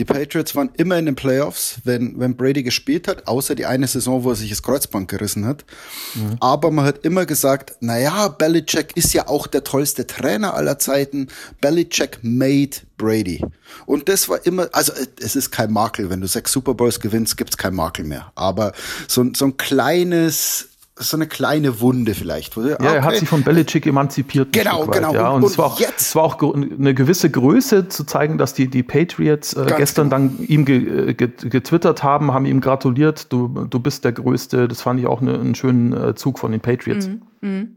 [0.00, 3.86] die Patriots waren immer in den Playoffs, wenn, wenn Brady gespielt hat, außer die eine
[3.86, 5.66] Saison, wo er sich das Kreuzband gerissen hat.
[6.14, 6.36] Mhm.
[6.40, 11.28] Aber man hat immer gesagt, naja, Belichick ist ja auch der tollste Trainer aller Zeiten.
[11.60, 13.44] Belichick made Brady.
[13.84, 16.08] Und das war immer, also es ist kein Makel.
[16.08, 18.32] Wenn du sechs Super Bowls gewinnst, gibt's kein Makel mehr.
[18.36, 18.72] Aber
[19.06, 20.69] so, so ein kleines
[21.00, 22.56] so eine kleine Wunde vielleicht.
[22.56, 22.86] Ja, okay.
[22.86, 24.52] er hat sich von Belichick emanzipiert.
[24.52, 25.12] Genau, genau.
[25.12, 28.54] Ja, und, und, es, war auch, es war auch eine gewisse Größe zu zeigen, dass
[28.54, 30.28] die, die Patriots äh, gestern genau.
[30.28, 34.68] dann ihm ge, ge, getwittert haben, haben ihm gratuliert, du, du bist der Größte.
[34.68, 37.08] Das fand ich auch eine, einen schönen äh, Zug von den Patriots.
[37.08, 37.22] Mhm.
[37.40, 37.76] Mhm.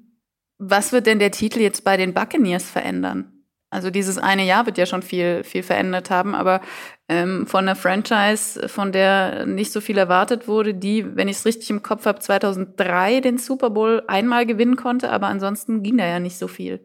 [0.60, 3.33] Was wird denn der Titel jetzt bei den Buccaneers verändern?
[3.74, 6.62] Also dieses eine Jahr wird ja schon viel, viel verändert haben, aber
[7.10, 11.46] ähm, von einer Franchise, von der nicht so viel erwartet wurde, die, wenn ich es
[11.46, 16.06] richtig im Kopf habe, 2003 den Super Bowl einmal gewinnen konnte, aber ansonsten ging da
[16.06, 16.82] ja nicht so viel.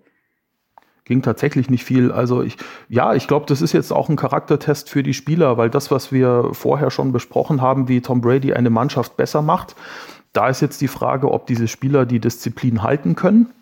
[1.05, 2.11] Ging tatsächlich nicht viel.
[2.11, 2.57] Also ich,
[2.89, 6.11] ja, ich glaube, das ist jetzt auch ein Charaktertest für die Spieler, weil das, was
[6.11, 9.77] wir vorher schon besprochen haben, wie Tom Brady eine Mannschaft besser macht,
[10.33, 13.53] da ist jetzt die Frage, ob diese Spieler die Disziplin halten können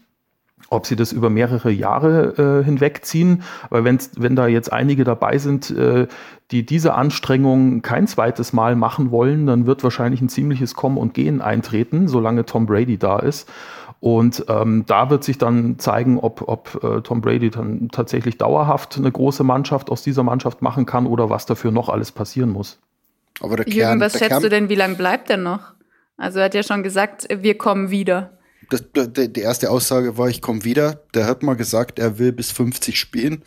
[0.69, 3.43] ob sie das über mehrere Jahre äh, hinwegziehen.
[3.71, 6.07] Weil wenn's, wenn da jetzt einige dabei sind, äh,
[6.51, 11.15] die diese Anstrengung kein zweites Mal machen wollen, dann wird wahrscheinlich ein ziemliches Kommen und
[11.15, 13.49] Gehen eintreten, solange Tom Brady da ist.
[14.01, 18.99] Und ähm, da wird sich dann zeigen, ob, ob äh, Tom Brady dann tatsächlich dauerhaft
[18.99, 22.79] eine große Mannschaft aus dieser Mannschaft machen kann oder was dafür noch alles passieren muss.
[23.41, 25.73] Aber der Kern, Jürgen, was schätzt Kern du denn, wie lange bleibt er noch?
[26.19, 28.36] Also er hat ja schon gesagt, wir kommen wieder
[28.71, 28.83] das,
[29.15, 31.03] die erste Aussage war, ich komme wieder.
[31.15, 33.43] Der hat mal gesagt, er will bis 50 spielen.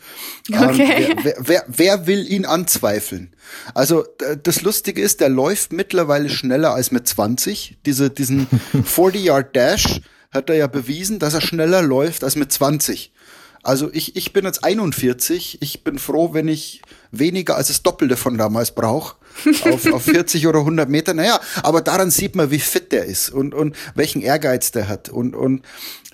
[0.50, 1.14] Ähm, okay.
[1.22, 3.34] wer, wer, wer will ihn anzweifeln?
[3.74, 4.04] Also
[4.42, 7.78] das Lustige ist, der läuft mittlerweile schneller als mit 20.
[7.86, 13.12] Diese, diesen 40-Yard-Dash hat er ja bewiesen, dass er schneller läuft als mit 20.
[13.62, 15.58] Also ich, ich bin jetzt 41.
[15.60, 19.16] Ich bin froh, wenn ich weniger als das Doppelte von damals brauche.
[19.64, 21.14] auf, auf 40 oder 100 Meter.
[21.14, 25.08] Naja, aber daran sieht man, wie fit der ist und, und welchen Ehrgeiz der hat.
[25.08, 25.64] Und, und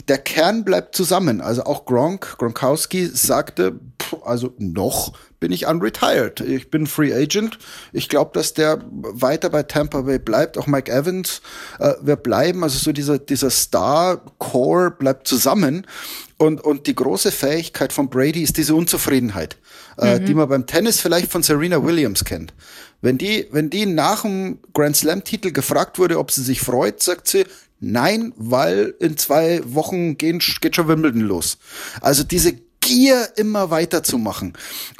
[0.08, 1.40] der Kern bleibt zusammen.
[1.40, 6.40] Also auch Gronk, Gronkowski sagte, pff, also noch bin ich unretired.
[6.40, 7.58] Ich bin Free Agent.
[7.92, 10.56] Ich glaube, dass der weiter bei Tampa Bay bleibt.
[10.56, 11.42] Auch Mike Evans
[11.78, 12.62] äh, wird bleiben.
[12.62, 15.86] Also so dieser, dieser Star-Core bleibt zusammen.
[16.38, 19.56] Und, und die große Fähigkeit von Brady ist diese Unzufriedenheit,
[19.98, 20.26] äh, mhm.
[20.26, 22.54] die man beim Tennis vielleicht von Serena Williams kennt.
[23.00, 27.02] Wenn die, wenn die nach dem Grand Slam Titel gefragt wurde, ob sie sich freut,
[27.02, 27.44] sagt sie,
[27.80, 31.58] nein, weil in zwei Wochen gehen, geht schon Wimbledon los.
[32.00, 32.54] Also diese
[32.86, 34.52] Gier immer weiterzumachen.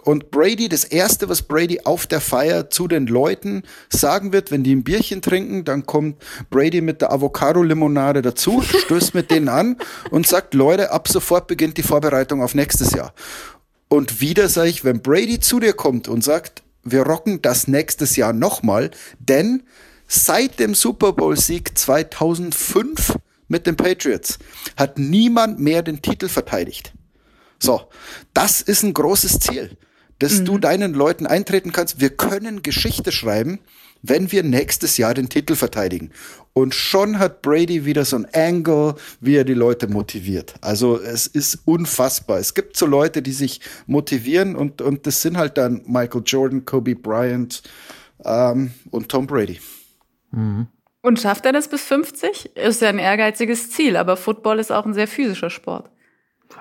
[0.03, 4.65] Und Brady, das erste, was Brady auf der Feier zu den Leuten sagen wird, wenn
[4.65, 6.17] die ein Bierchen trinken, dann kommt
[6.51, 9.77] Brady mit der Avocado-Limonade dazu, stößt mit denen an
[10.11, 13.15] und sagt, Leute, ab sofort beginnt die Vorbereitung auf nächstes Jahr.
[13.89, 18.17] Und wieder sage ich, wenn Brady zu dir kommt und sagt, wir rocken das nächstes
[18.17, 19.63] Jahr nochmal, denn
[20.09, 23.17] seit dem Super Bowl-Sieg 2005
[23.49, 24.39] mit den Patriots
[24.77, 26.93] hat niemand mehr den Titel verteidigt.
[27.59, 27.89] So,
[28.35, 29.77] das ist ein großes Ziel,
[30.19, 30.45] dass mhm.
[30.45, 32.01] du deinen Leuten eintreten kannst.
[32.01, 33.61] Wir können Geschichte schreiben,
[34.03, 36.11] wenn wir nächstes Jahr den Titel verteidigen.
[36.53, 40.55] Und schon hat Brady wieder so ein Angle, wie er die Leute motiviert.
[40.63, 42.39] Also es ist unfassbar.
[42.39, 46.65] Es gibt so Leute, die sich motivieren und, und das sind halt dann Michael Jordan,
[46.65, 47.63] Kobe Bryant
[48.25, 49.61] ähm, und Tom Brady.
[50.31, 50.69] Mhm.
[51.03, 52.57] Und schafft er das bis 50?
[52.57, 55.91] Ist ja ein ehrgeiziges Ziel, aber Football ist auch ein sehr physischer Sport.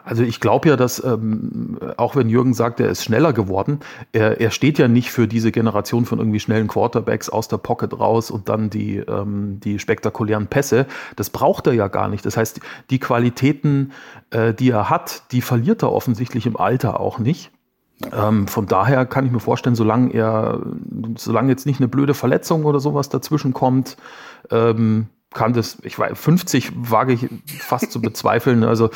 [0.04, 3.80] Also ich glaube ja, dass ähm, auch wenn Jürgen sagt, er ist schneller geworden,
[4.12, 7.98] er, er steht ja nicht für diese Generation von irgendwie schnellen Quarterbacks aus der Pocket
[8.00, 10.86] raus und dann die, ähm, die spektakulären Pässe.
[11.16, 12.26] Das braucht er ja gar nicht.
[12.26, 13.94] Das heißt, die Qualitäten,
[14.30, 17.52] äh, die er hat, die verliert er offensichtlich im Alter auch nicht.
[18.14, 20.60] Ähm, von daher kann ich mir vorstellen, solange er,
[21.18, 23.98] solange jetzt nicht eine blöde Verletzung oder sowas dazwischen kommt,
[24.52, 27.28] ähm, kann das, ich weiß, 50 wage ich
[27.60, 28.64] fast zu bezweifeln.
[28.64, 28.90] Also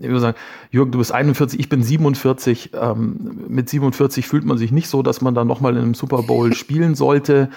[0.00, 0.36] ich würde sagen,
[0.70, 2.70] Jürgen, du bist 41, ich bin 47.
[2.74, 6.22] Ähm, mit 47 fühlt man sich nicht so, dass man dann nochmal in einem Super
[6.22, 7.50] Bowl spielen sollte.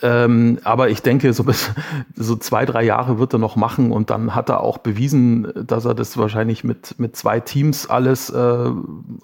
[0.00, 1.70] Ähm, aber ich denke, so bis
[2.14, 5.84] so zwei, drei Jahre wird er noch machen und dann hat er auch bewiesen, dass
[5.84, 8.70] er das wahrscheinlich mit, mit zwei Teams alles äh,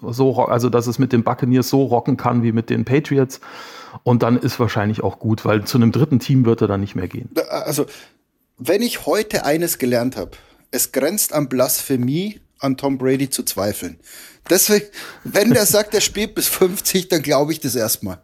[0.01, 3.39] so, also dass es mit den Buccaneers so rocken kann wie mit den Patriots.
[4.03, 6.95] Und dann ist wahrscheinlich auch gut, weil zu einem dritten Team wird er dann nicht
[6.95, 7.29] mehr gehen.
[7.49, 7.85] Also
[8.57, 10.31] wenn ich heute eines gelernt habe,
[10.71, 13.99] es grenzt an Blasphemie, an Tom Brady zu zweifeln.
[14.49, 14.85] Deswegen,
[15.23, 18.19] wenn der sagt, er spielt bis 50, dann glaube ich das erstmal.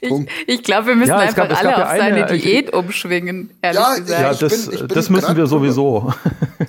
[0.00, 0.12] Ich,
[0.46, 3.50] ich glaube, wir müssen ja, einfach gab, alle ja auf eine, seine Diät ich, umschwingen,
[3.62, 4.20] ehrlich ja, gesagt.
[4.20, 6.12] Ja, das, bin, das müssen wir sowieso.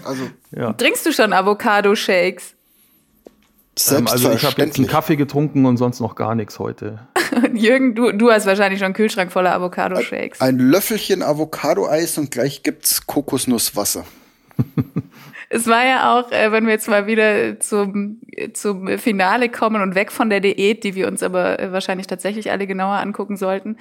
[0.03, 0.73] Also, ja.
[0.73, 2.54] Trinkst du schon Avocado-Shakes?
[3.91, 6.99] Ähm, also ich habe jetzt einen Kaffee getrunken und sonst noch gar nichts heute.
[7.53, 10.41] Jürgen, du, du hast wahrscheinlich schon einen Kühlschrank voller Avocado-Shakes.
[10.41, 14.05] Ein, ein Löffelchen Avocado-Eis und gleich gibt's Kokosnusswasser.
[15.49, 18.21] es war ja auch, äh, wenn wir jetzt mal wieder zum,
[18.53, 22.51] zum Finale kommen und weg von der Diät, die wir uns aber äh, wahrscheinlich tatsächlich
[22.51, 23.77] alle genauer angucken sollten.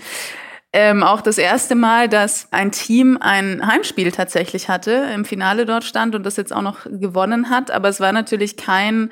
[0.72, 5.84] Ähm, auch das erste Mal, dass ein Team ein Heimspiel tatsächlich hatte, im Finale dort
[5.84, 7.70] stand und das jetzt auch noch gewonnen hat.
[7.70, 9.10] Aber es war natürlich kein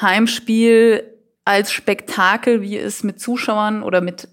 [0.00, 1.04] Heimspiel
[1.44, 4.28] als Spektakel, wie es mit Zuschauern oder mit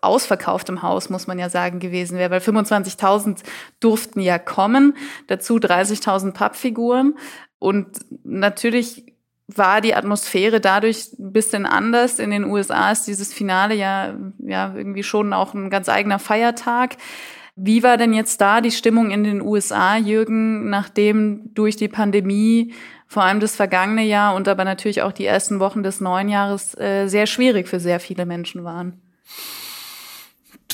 [0.00, 3.42] ausverkauftem Haus, muss man ja sagen, gewesen wäre, weil 25.000
[3.80, 4.96] durften ja kommen,
[5.26, 7.16] dazu 30.000 Pappfiguren
[7.58, 9.14] und natürlich
[9.46, 12.18] war die Atmosphäre dadurch ein bisschen anders.
[12.18, 16.96] In den USA ist dieses Finale ja, ja irgendwie schon auch ein ganz eigener Feiertag.
[17.56, 22.74] Wie war denn jetzt da die Stimmung in den USA, Jürgen, nachdem durch die Pandemie
[23.06, 26.76] vor allem das vergangene Jahr und aber natürlich auch die ersten Wochen des neuen Jahres
[26.78, 29.00] äh, sehr schwierig für sehr viele Menschen waren.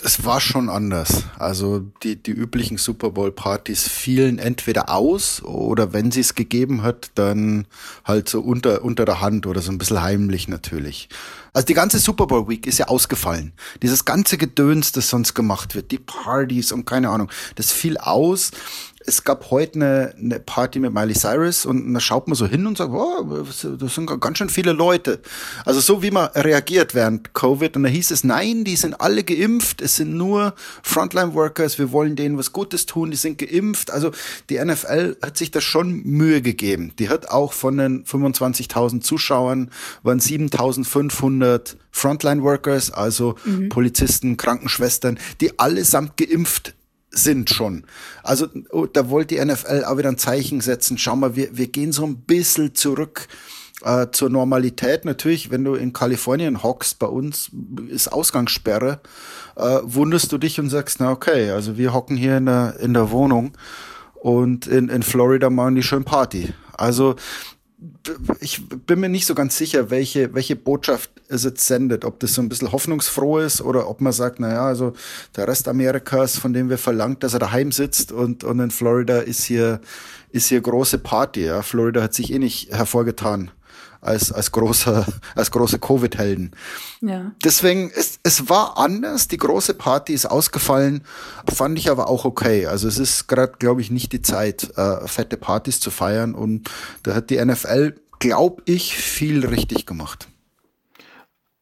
[0.03, 1.25] Es war schon anders.
[1.39, 7.11] Also die, die üblichen Super Bowl-Partys fielen entweder aus oder wenn sie es gegeben hat,
[7.17, 7.67] dann
[8.05, 11.11] halt so unter, unter der Hand oder so ein bisschen heimlich natürlich.
[11.53, 13.53] Also die ganze Super Bowl Week ist ja ausgefallen.
[13.83, 18.53] Dieses ganze Gedöns, das sonst gemacht wird, die Partys und keine Ahnung, das fiel aus
[19.11, 22.67] es gab heute eine, eine Party mit Miley Cyrus und da schaut man so hin
[22.67, 25.21] und sagt, oh, das sind ganz schön viele Leute.
[25.65, 29.25] Also so wie man reagiert während Covid und da hieß es, nein, die sind alle
[29.25, 33.91] geimpft, es sind nur Frontline Workers, wir wollen denen was Gutes tun, die sind geimpft.
[33.91, 34.13] Also
[34.49, 36.93] die NFL hat sich da schon Mühe gegeben.
[37.01, 39.71] Die hat auch von den 25.000 Zuschauern
[40.05, 43.71] waren 7.500 Frontline Workers, also mhm.
[43.71, 46.75] Polizisten, Krankenschwestern, die allesamt geimpft
[47.11, 47.85] sind schon.
[48.23, 50.99] Also oh, da wollte die NFL auch wieder ein Zeichen setzen.
[50.99, 53.27] Schau mal, wir, wir gehen so ein bisschen zurück
[53.83, 55.05] äh, zur Normalität.
[55.05, 57.51] Natürlich, wenn du in Kalifornien hockst, bei uns
[57.89, 59.01] ist Ausgangssperre,
[59.57, 62.95] äh, wunderst du dich und sagst, na okay, also wir hocken hier in der, in
[62.95, 63.53] der Wohnung
[64.15, 66.53] und in, in Florida machen die schön Party.
[66.73, 67.17] Also
[68.41, 72.05] ich bin mir nicht so ganz sicher, welche, welche Botschaft es jetzt sendet.
[72.05, 74.93] Ob das so ein bisschen hoffnungsfroh ist oder ob man sagt, naja, also
[75.37, 79.21] der Rest Amerikas, von dem wir verlangt, dass er daheim sitzt und, und in Florida
[79.21, 79.81] ist hier,
[80.31, 81.47] ist hier große Party.
[81.47, 81.63] Ja.
[81.63, 83.51] Florida hat sich eh nicht hervorgetan
[84.01, 86.53] als, als großer, als große Covid-Helden.
[87.01, 87.33] Ja.
[87.45, 89.29] Deswegen, es, es war anders.
[89.29, 91.03] Die große Party ist ausgefallen,
[91.53, 92.67] fand ich aber auch okay.
[92.67, 96.35] Also es ist gerade, glaube ich, nicht die Zeit, äh, fette Partys zu feiern.
[96.35, 96.71] Und
[97.03, 100.29] da hat die NFL glaube ich, viel richtig gemacht.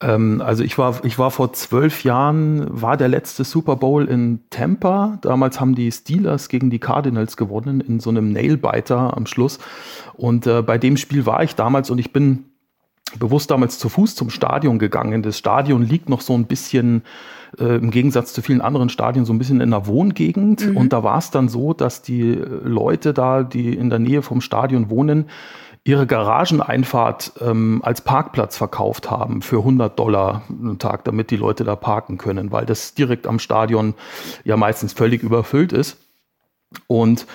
[0.01, 4.41] Ähm, also ich war, ich war vor zwölf Jahren, war der letzte Super Bowl in
[4.51, 5.19] Tampa.
[5.23, 9.59] Damals haben die Steelers gegen die Cardinals gewonnen in so einem Nailbiter am Schluss.
[10.19, 12.47] Und äh, bei dem Spiel war ich damals und ich bin
[13.19, 15.23] bewusst damals zu Fuß zum Stadion gegangen.
[15.23, 17.03] Das Stadion liegt noch so ein bisschen
[17.59, 20.67] äh, im Gegensatz zu vielen anderen Stadien so ein bisschen in der Wohngegend.
[20.67, 20.77] Mhm.
[20.77, 24.41] Und da war es dann so, dass die Leute da, die in der Nähe vom
[24.41, 25.27] Stadion wohnen,
[25.85, 31.63] ihre Garageneinfahrt ähm, als Parkplatz verkauft haben für 100 Dollar einen Tag, damit die Leute
[31.63, 33.95] da parken können, weil das direkt am Stadion
[34.45, 35.97] ja meistens völlig überfüllt ist.
[36.89, 37.27] Und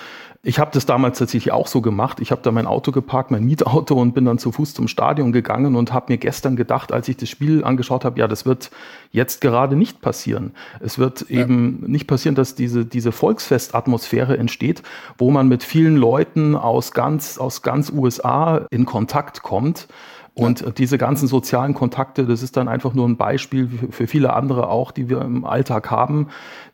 [0.46, 2.20] ich habe das damals tatsächlich auch so gemacht.
[2.20, 5.32] Ich habe da mein Auto geparkt, mein Mietauto und bin dann zu Fuß zum Stadion
[5.32, 8.70] gegangen und habe mir gestern gedacht, als ich das Spiel angeschaut habe, ja, das wird
[9.10, 10.52] jetzt gerade nicht passieren.
[10.80, 11.40] Es wird ja.
[11.40, 14.82] eben nicht passieren, dass diese, diese Volksfestatmosphäre entsteht,
[15.16, 19.88] wo man mit vielen Leuten aus ganz, aus ganz USA in Kontakt kommt
[20.34, 20.70] und ja.
[20.70, 24.90] diese ganzen sozialen Kontakte, das ist dann einfach nur ein Beispiel für viele andere auch,
[24.90, 26.28] die wir im Alltag haben.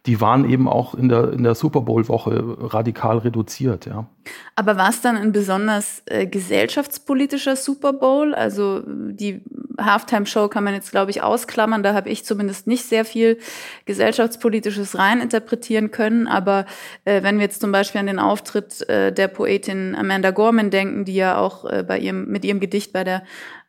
[0.06, 4.06] Die waren eben auch in der, in der Super Bowl-Woche radikal reduziert, ja.
[4.54, 8.34] Aber war es dann ein besonders äh, gesellschaftspolitischer Super Bowl?
[8.34, 9.42] Also die
[9.78, 11.82] Halftime-Show kann man jetzt, glaube ich, ausklammern.
[11.82, 13.38] Da habe ich zumindest nicht sehr viel
[13.84, 16.26] gesellschaftspolitisches reininterpretieren können.
[16.26, 16.66] Aber
[17.04, 21.04] äh, wenn wir jetzt zum Beispiel an den Auftritt äh, der Poetin Amanda Gorman denken,
[21.04, 23.22] die ja auch äh, bei ihrem, mit ihrem Gedicht bei der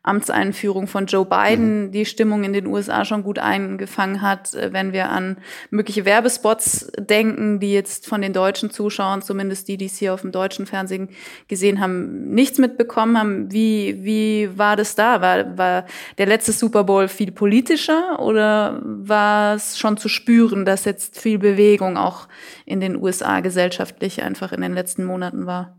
[0.04, 1.92] Amtseinführung von Joe Biden mhm.
[1.92, 4.52] die Stimmung in den USA schon gut eingefangen hat.
[4.54, 5.36] Äh, wenn wir an
[5.70, 10.22] mögliche Werbespots denken, die jetzt von den deutschen Zuschauern, zumindest die, die es hier auf
[10.22, 11.10] dem deutschen Fernsehen
[11.46, 13.52] gesehen haben, nichts mitbekommen haben.
[13.52, 15.20] Wie, wie war das da?
[15.20, 15.86] War, war
[16.18, 21.38] der letzte Super Bowl viel politischer oder war es schon zu spüren, dass jetzt viel
[21.38, 22.26] Bewegung auch
[22.66, 25.76] in den USA gesellschaftlich einfach in den letzten Monaten war?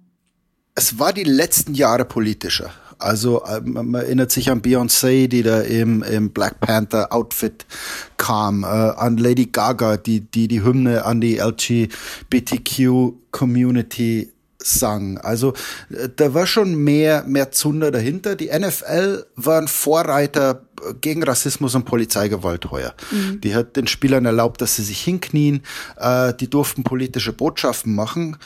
[0.75, 2.71] Es war die letzten Jahre politischer.
[3.03, 7.65] Also äh, man erinnert sich an Beyoncé, die da im, im Black Panther Outfit
[8.17, 15.17] kam, äh, an Lady Gaga, die, die die Hymne an die LGBTQ Community sang.
[15.17, 15.53] Also
[15.89, 18.35] äh, da war schon mehr, mehr Zunder dahinter.
[18.35, 20.63] Die NFL war ein Vorreiter
[21.01, 22.93] gegen Rassismus und Polizeigewalt heuer.
[23.11, 23.41] Mhm.
[23.41, 25.61] Die hat den Spielern erlaubt, dass sie sich hinknien.
[25.97, 28.37] Äh, die durften politische Botschaften machen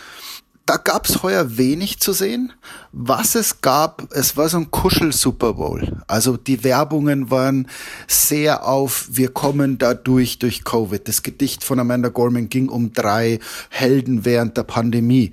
[0.67, 2.51] da gab's heuer wenig zu sehen.
[2.91, 6.03] Was es gab, es war so ein Kuschel-Super Bowl.
[6.07, 7.67] Also die Werbungen waren
[8.07, 11.07] sehr auf, wir kommen da durch, durch Covid.
[11.07, 13.39] Das Gedicht von Amanda Gorman ging um drei
[13.69, 15.31] Helden während der Pandemie.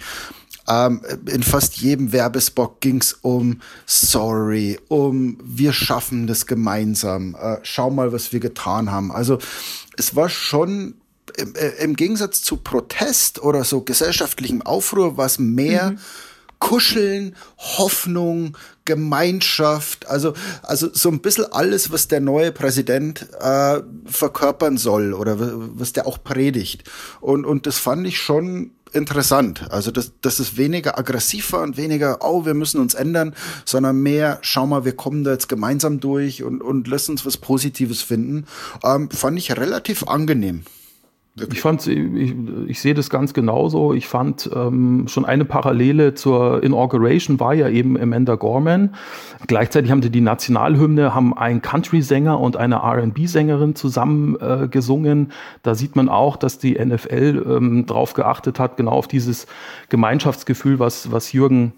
[0.69, 7.35] Ähm, in fast jedem Werbespot ging's um Sorry, um wir schaffen das gemeinsam.
[7.35, 9.11] Äh, schau mal, was wir getan haben.
[9.11, 9.39] Also
[9.97, 10.95] es war schon
[11.37, 15.99] im, äh, im Gegensatz zu Protest oder so gesellschaftlichem Aufruhr was mehr mhm.
[16.65, 18.57] Kuscheln, Hoffnung,
[18.87, 25.37] Gemeinschaft, also, also so ein bisschen alles, was der neue Präsident äh, verkörpern soll oder
[25.39, 26.85] was der auch predigt.
[27.21, 29.71] Und, und das fand ich schon interessant.
[29.71, 33.35] Also, dass, dass es weniger aggressiv war und weniger, oh, wir müssen uns ändern,
[33.67, 37.37] sondern mehr, schau mal, wir kommen da jetzt gemeinsam durch und, und lass uns was
[37.37, 38.47] Positives finden.
[38.83, 40.65] Ähm, fand ich relativ angenehm.
[41.37, 41.59] Wirklich?
[41.59, 42.35] Ich fand, ich,
[42.69, 43.93] ich sehe das ganz genauso.
[43.93, 48.95] Ich fand ähm, schon eine Parallele zur Inauguration war ja eben Amanda Gorman.
[49.49, 55.33] Gleichzeitig haben sie die Nationalhymne, haben einen Country-Sänger und eine R&B-Sängerin zusammen äh, gesungen.
[55.65, 59.49] Da sieht man auch, dass die NFL ähm, drauf geachtet hat, genau auf dieses
[59.89, 61.73] Gemeinschaftsgefühl, was, was Jürgen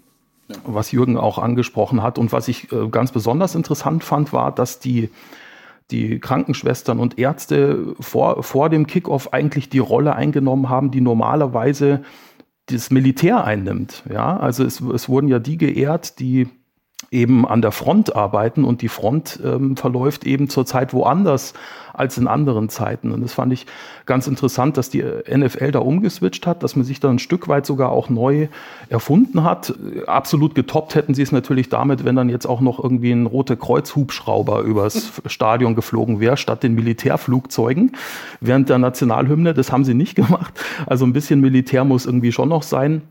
[0.63, 2.17] was Jürgen auch angesprochen hat.
[2.17, 5.09] Und was ich äh, ganz besonders interessant fand, war, dass die
[5.91, 12.01] die Krankenschwestern und Ärzte vor, vor dem Kickoff eigentlich die Rolle eingenommen haben, die normalerweise
[12.67, 14.03] das Militär einnimmt.
[14.11, 16.49] Ja, also es, es wurden ja die geehrt, die
[17.11, 21.53] eben an der Front arbeiten und die Front ähm, verläuft eben zurzeit woanders
[21.93, 23.11] als in anderen Zeiten.
[23.11, 23.65] Und das fand ich
[24.05, 27.65] ganz interessant, dass die NFL da umgeswitcht hat, dass man sich da ein Stück weit
[27.65, 28.49] sogar auch neu
[28.89, 29.73] erfunden hat.
[30.05, 33.57] Absolut getoppt hätten sie es natürlich damit, wenn dann jetzt auch noch irgendwie ein rote
[33.57, 37.93] Kreuz-Hubschrauber übers Stadion geflogen wäre, statt den Militärflugzeugen
[38.41, 39.53] während der Nationalhymne.
[39.53, 40.53] Das haben sie nicht gemacht.
[40.85, 43.01] Also ein bisschen Militär muss irgendwie schon noch sein.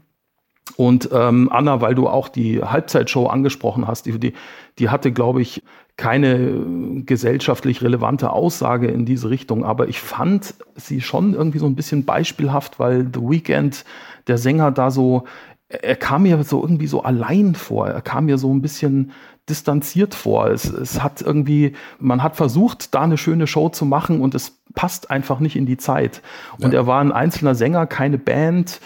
[0.77, 4.33] Und ähm, Anna, weil du auch die Halbzeitshow angesprochen hast, die, die,
[4.79, 5.63] die hatte, glaube ich,
[5.97, 11.75] keine gesellschaftlich relevante Aussage in diese Richtung, aber ich fand sie schon irgendwie so ein
[11.75, 13.85] bisschen beispielhaft, weil The Weeknd,
[14.27, 15.25] der Sänger, da so,
[15.69, 19.13] er kam mir so irgendwie so allein vor, er kam mir so ein bisschen
[19.49, 20.49] distanziert vor.
[20.49, 24.59] Es, es hat irgendwie, man hat versucht, da eine schöne Show zu machen und es
[24.75, 26.21] passt einfach nicht in die Zeit.
[26.59, 26.81] Und ja.
[26.81, 28.81] er war ein einzelner Sänger, keine Band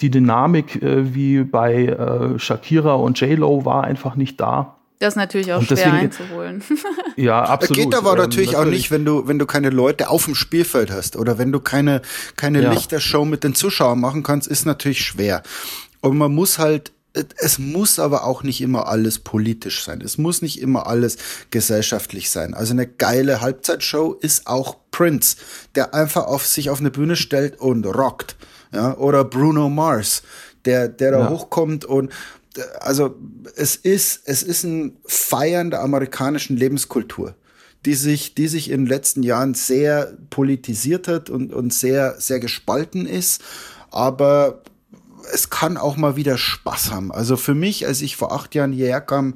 [0.00, 4.76] die Dynamik äh, wie bei äh, Shakira und J-Lo war einfach nicht da.
[4.98, 6.62] Das ist natürlich auch schwer einzuholen.
[7.16, 7.76] ja, absolut.
[7.76, 10.34] Geht aber ähm, natürlich, natürlich, auch nicht, wenn du, wenn du keine Leute auf dem
[10.34, 12.00] Spielfeld hast oder wenn du keine,
[12.36, 12.72] keine ja.
[12.72, 15.42] Lichtershow mit den Zuschauern machen kannst, ist natürlich schwer.
[16.00, 16.92] Und man muss halt
[17.38, 20.02] es muss aber auch nicht immer alles politisch sein.
[20.02, 21.16] Es muss nicht immer alles
[21.50, 22.52] gesellschaftlich sein.
[22.52, 25.36] Also eine geile Halbzeitshow ist auch Prince,
[25.74, 28.36] der einfach auf sich auf eine Bühne stellt und rockt.
[28.72, 30.22] Ja, oder Bruno Mars,
[30.64, 31.30] der, der da ja.
[31.30, 32.12] hochkommt und
[32.80, 33.16] also
[33.54, 37.34] es ist, es ist ein Feiern der amerikanischen Lebenskultur,
[37.84, 42.40] die sich, die sich in den letzten Jahren sehr politisiert hat und, und sehr, sehr
[42.40, 43.42] gespalten ist.
[43.90, 44.62] Aber
[45.32, 47.12] es kann auch mal wieder Spaß haben.
[47.12, 49.34] Also für mich, als ich vor acht Jahren hierher kam,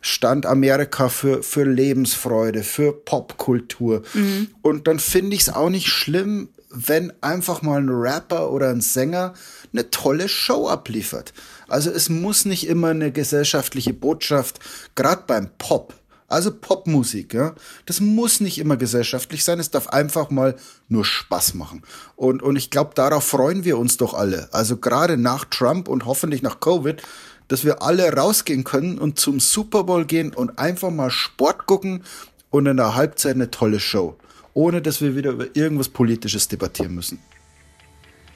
[0.00, 4.02] stand Amerika für, für Lebensfreude, für Popkultur.
[4.14, 4.48] Mhm.
[4.60, 8.80] Und dann finde ich es auch nicht schlimm, wenn einfach mal ein Rapper oder ein
[8.80, 9.34] Sänger
[9.72, 11.32] eine tolle Show abliefert.
[11.68, 14.58] Also es muss nicht immer eine gesellschaftliche Botschaft,
[14.94, 15.94] gerade beim Pop,
[16.32, 17.54] also Popmusik, ja.
[17.84, 19.60] Das muss nicht immer gesellschaftlich sein.
[19.60, 20.56] Es darf einfach mal
[20.88, 21.82] nur Spaß machen.
[22.16, 24.48] Und, und ich glaube, darauf freuen wir uns doch alle.
[24.50, 27.02] Also gerade nach Trump und hoffentlich nach Covid,
[27.48, 32.02] dass wir alle rausgehen können und zum Super Bowl gehen und einfach mal Sport gucken
[32.48, 34.16] und in der Halbzeit eine tolle Show.
[34.54, 37.18] Ohne dass wir wieder über irgendwas Politisches debattieren müssen.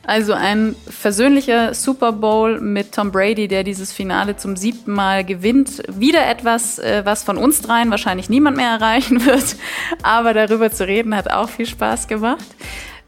[0.06, 5.82] Also ein versöhnlicher Super Bowl mit Tom Brady, der dieses Finale zum siebten Mal gewinnt.
[5.88, 9.56] Wieder etwas, äh, was von uns dreien wahrscheinlich niemand mehr erreichen wird.
[10.04, 12.46] Aber darüber zu reden hat auch viel Spaß gemacht.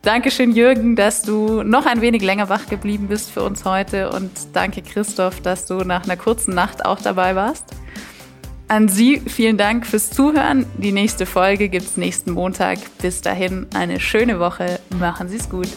[0.02, 4.10] Dankeschön, Jürgen, dass du noch ein wenig länger wach geblieben bist für uns heute.
[4.10, 7.64] Und danke, Christoph, dass du nach einer kurzen Nacht auch dabei warst.
[8.70, 10.66] An Sie vielen Dank fürs Zuhören.
[10.76, 12.78] Die nächste Folge gibt es nächsten Montag.
[13.00, 14.78] Bis dahin eine schöne Woche.
[14.98, 15.68] Machen Sie es gut.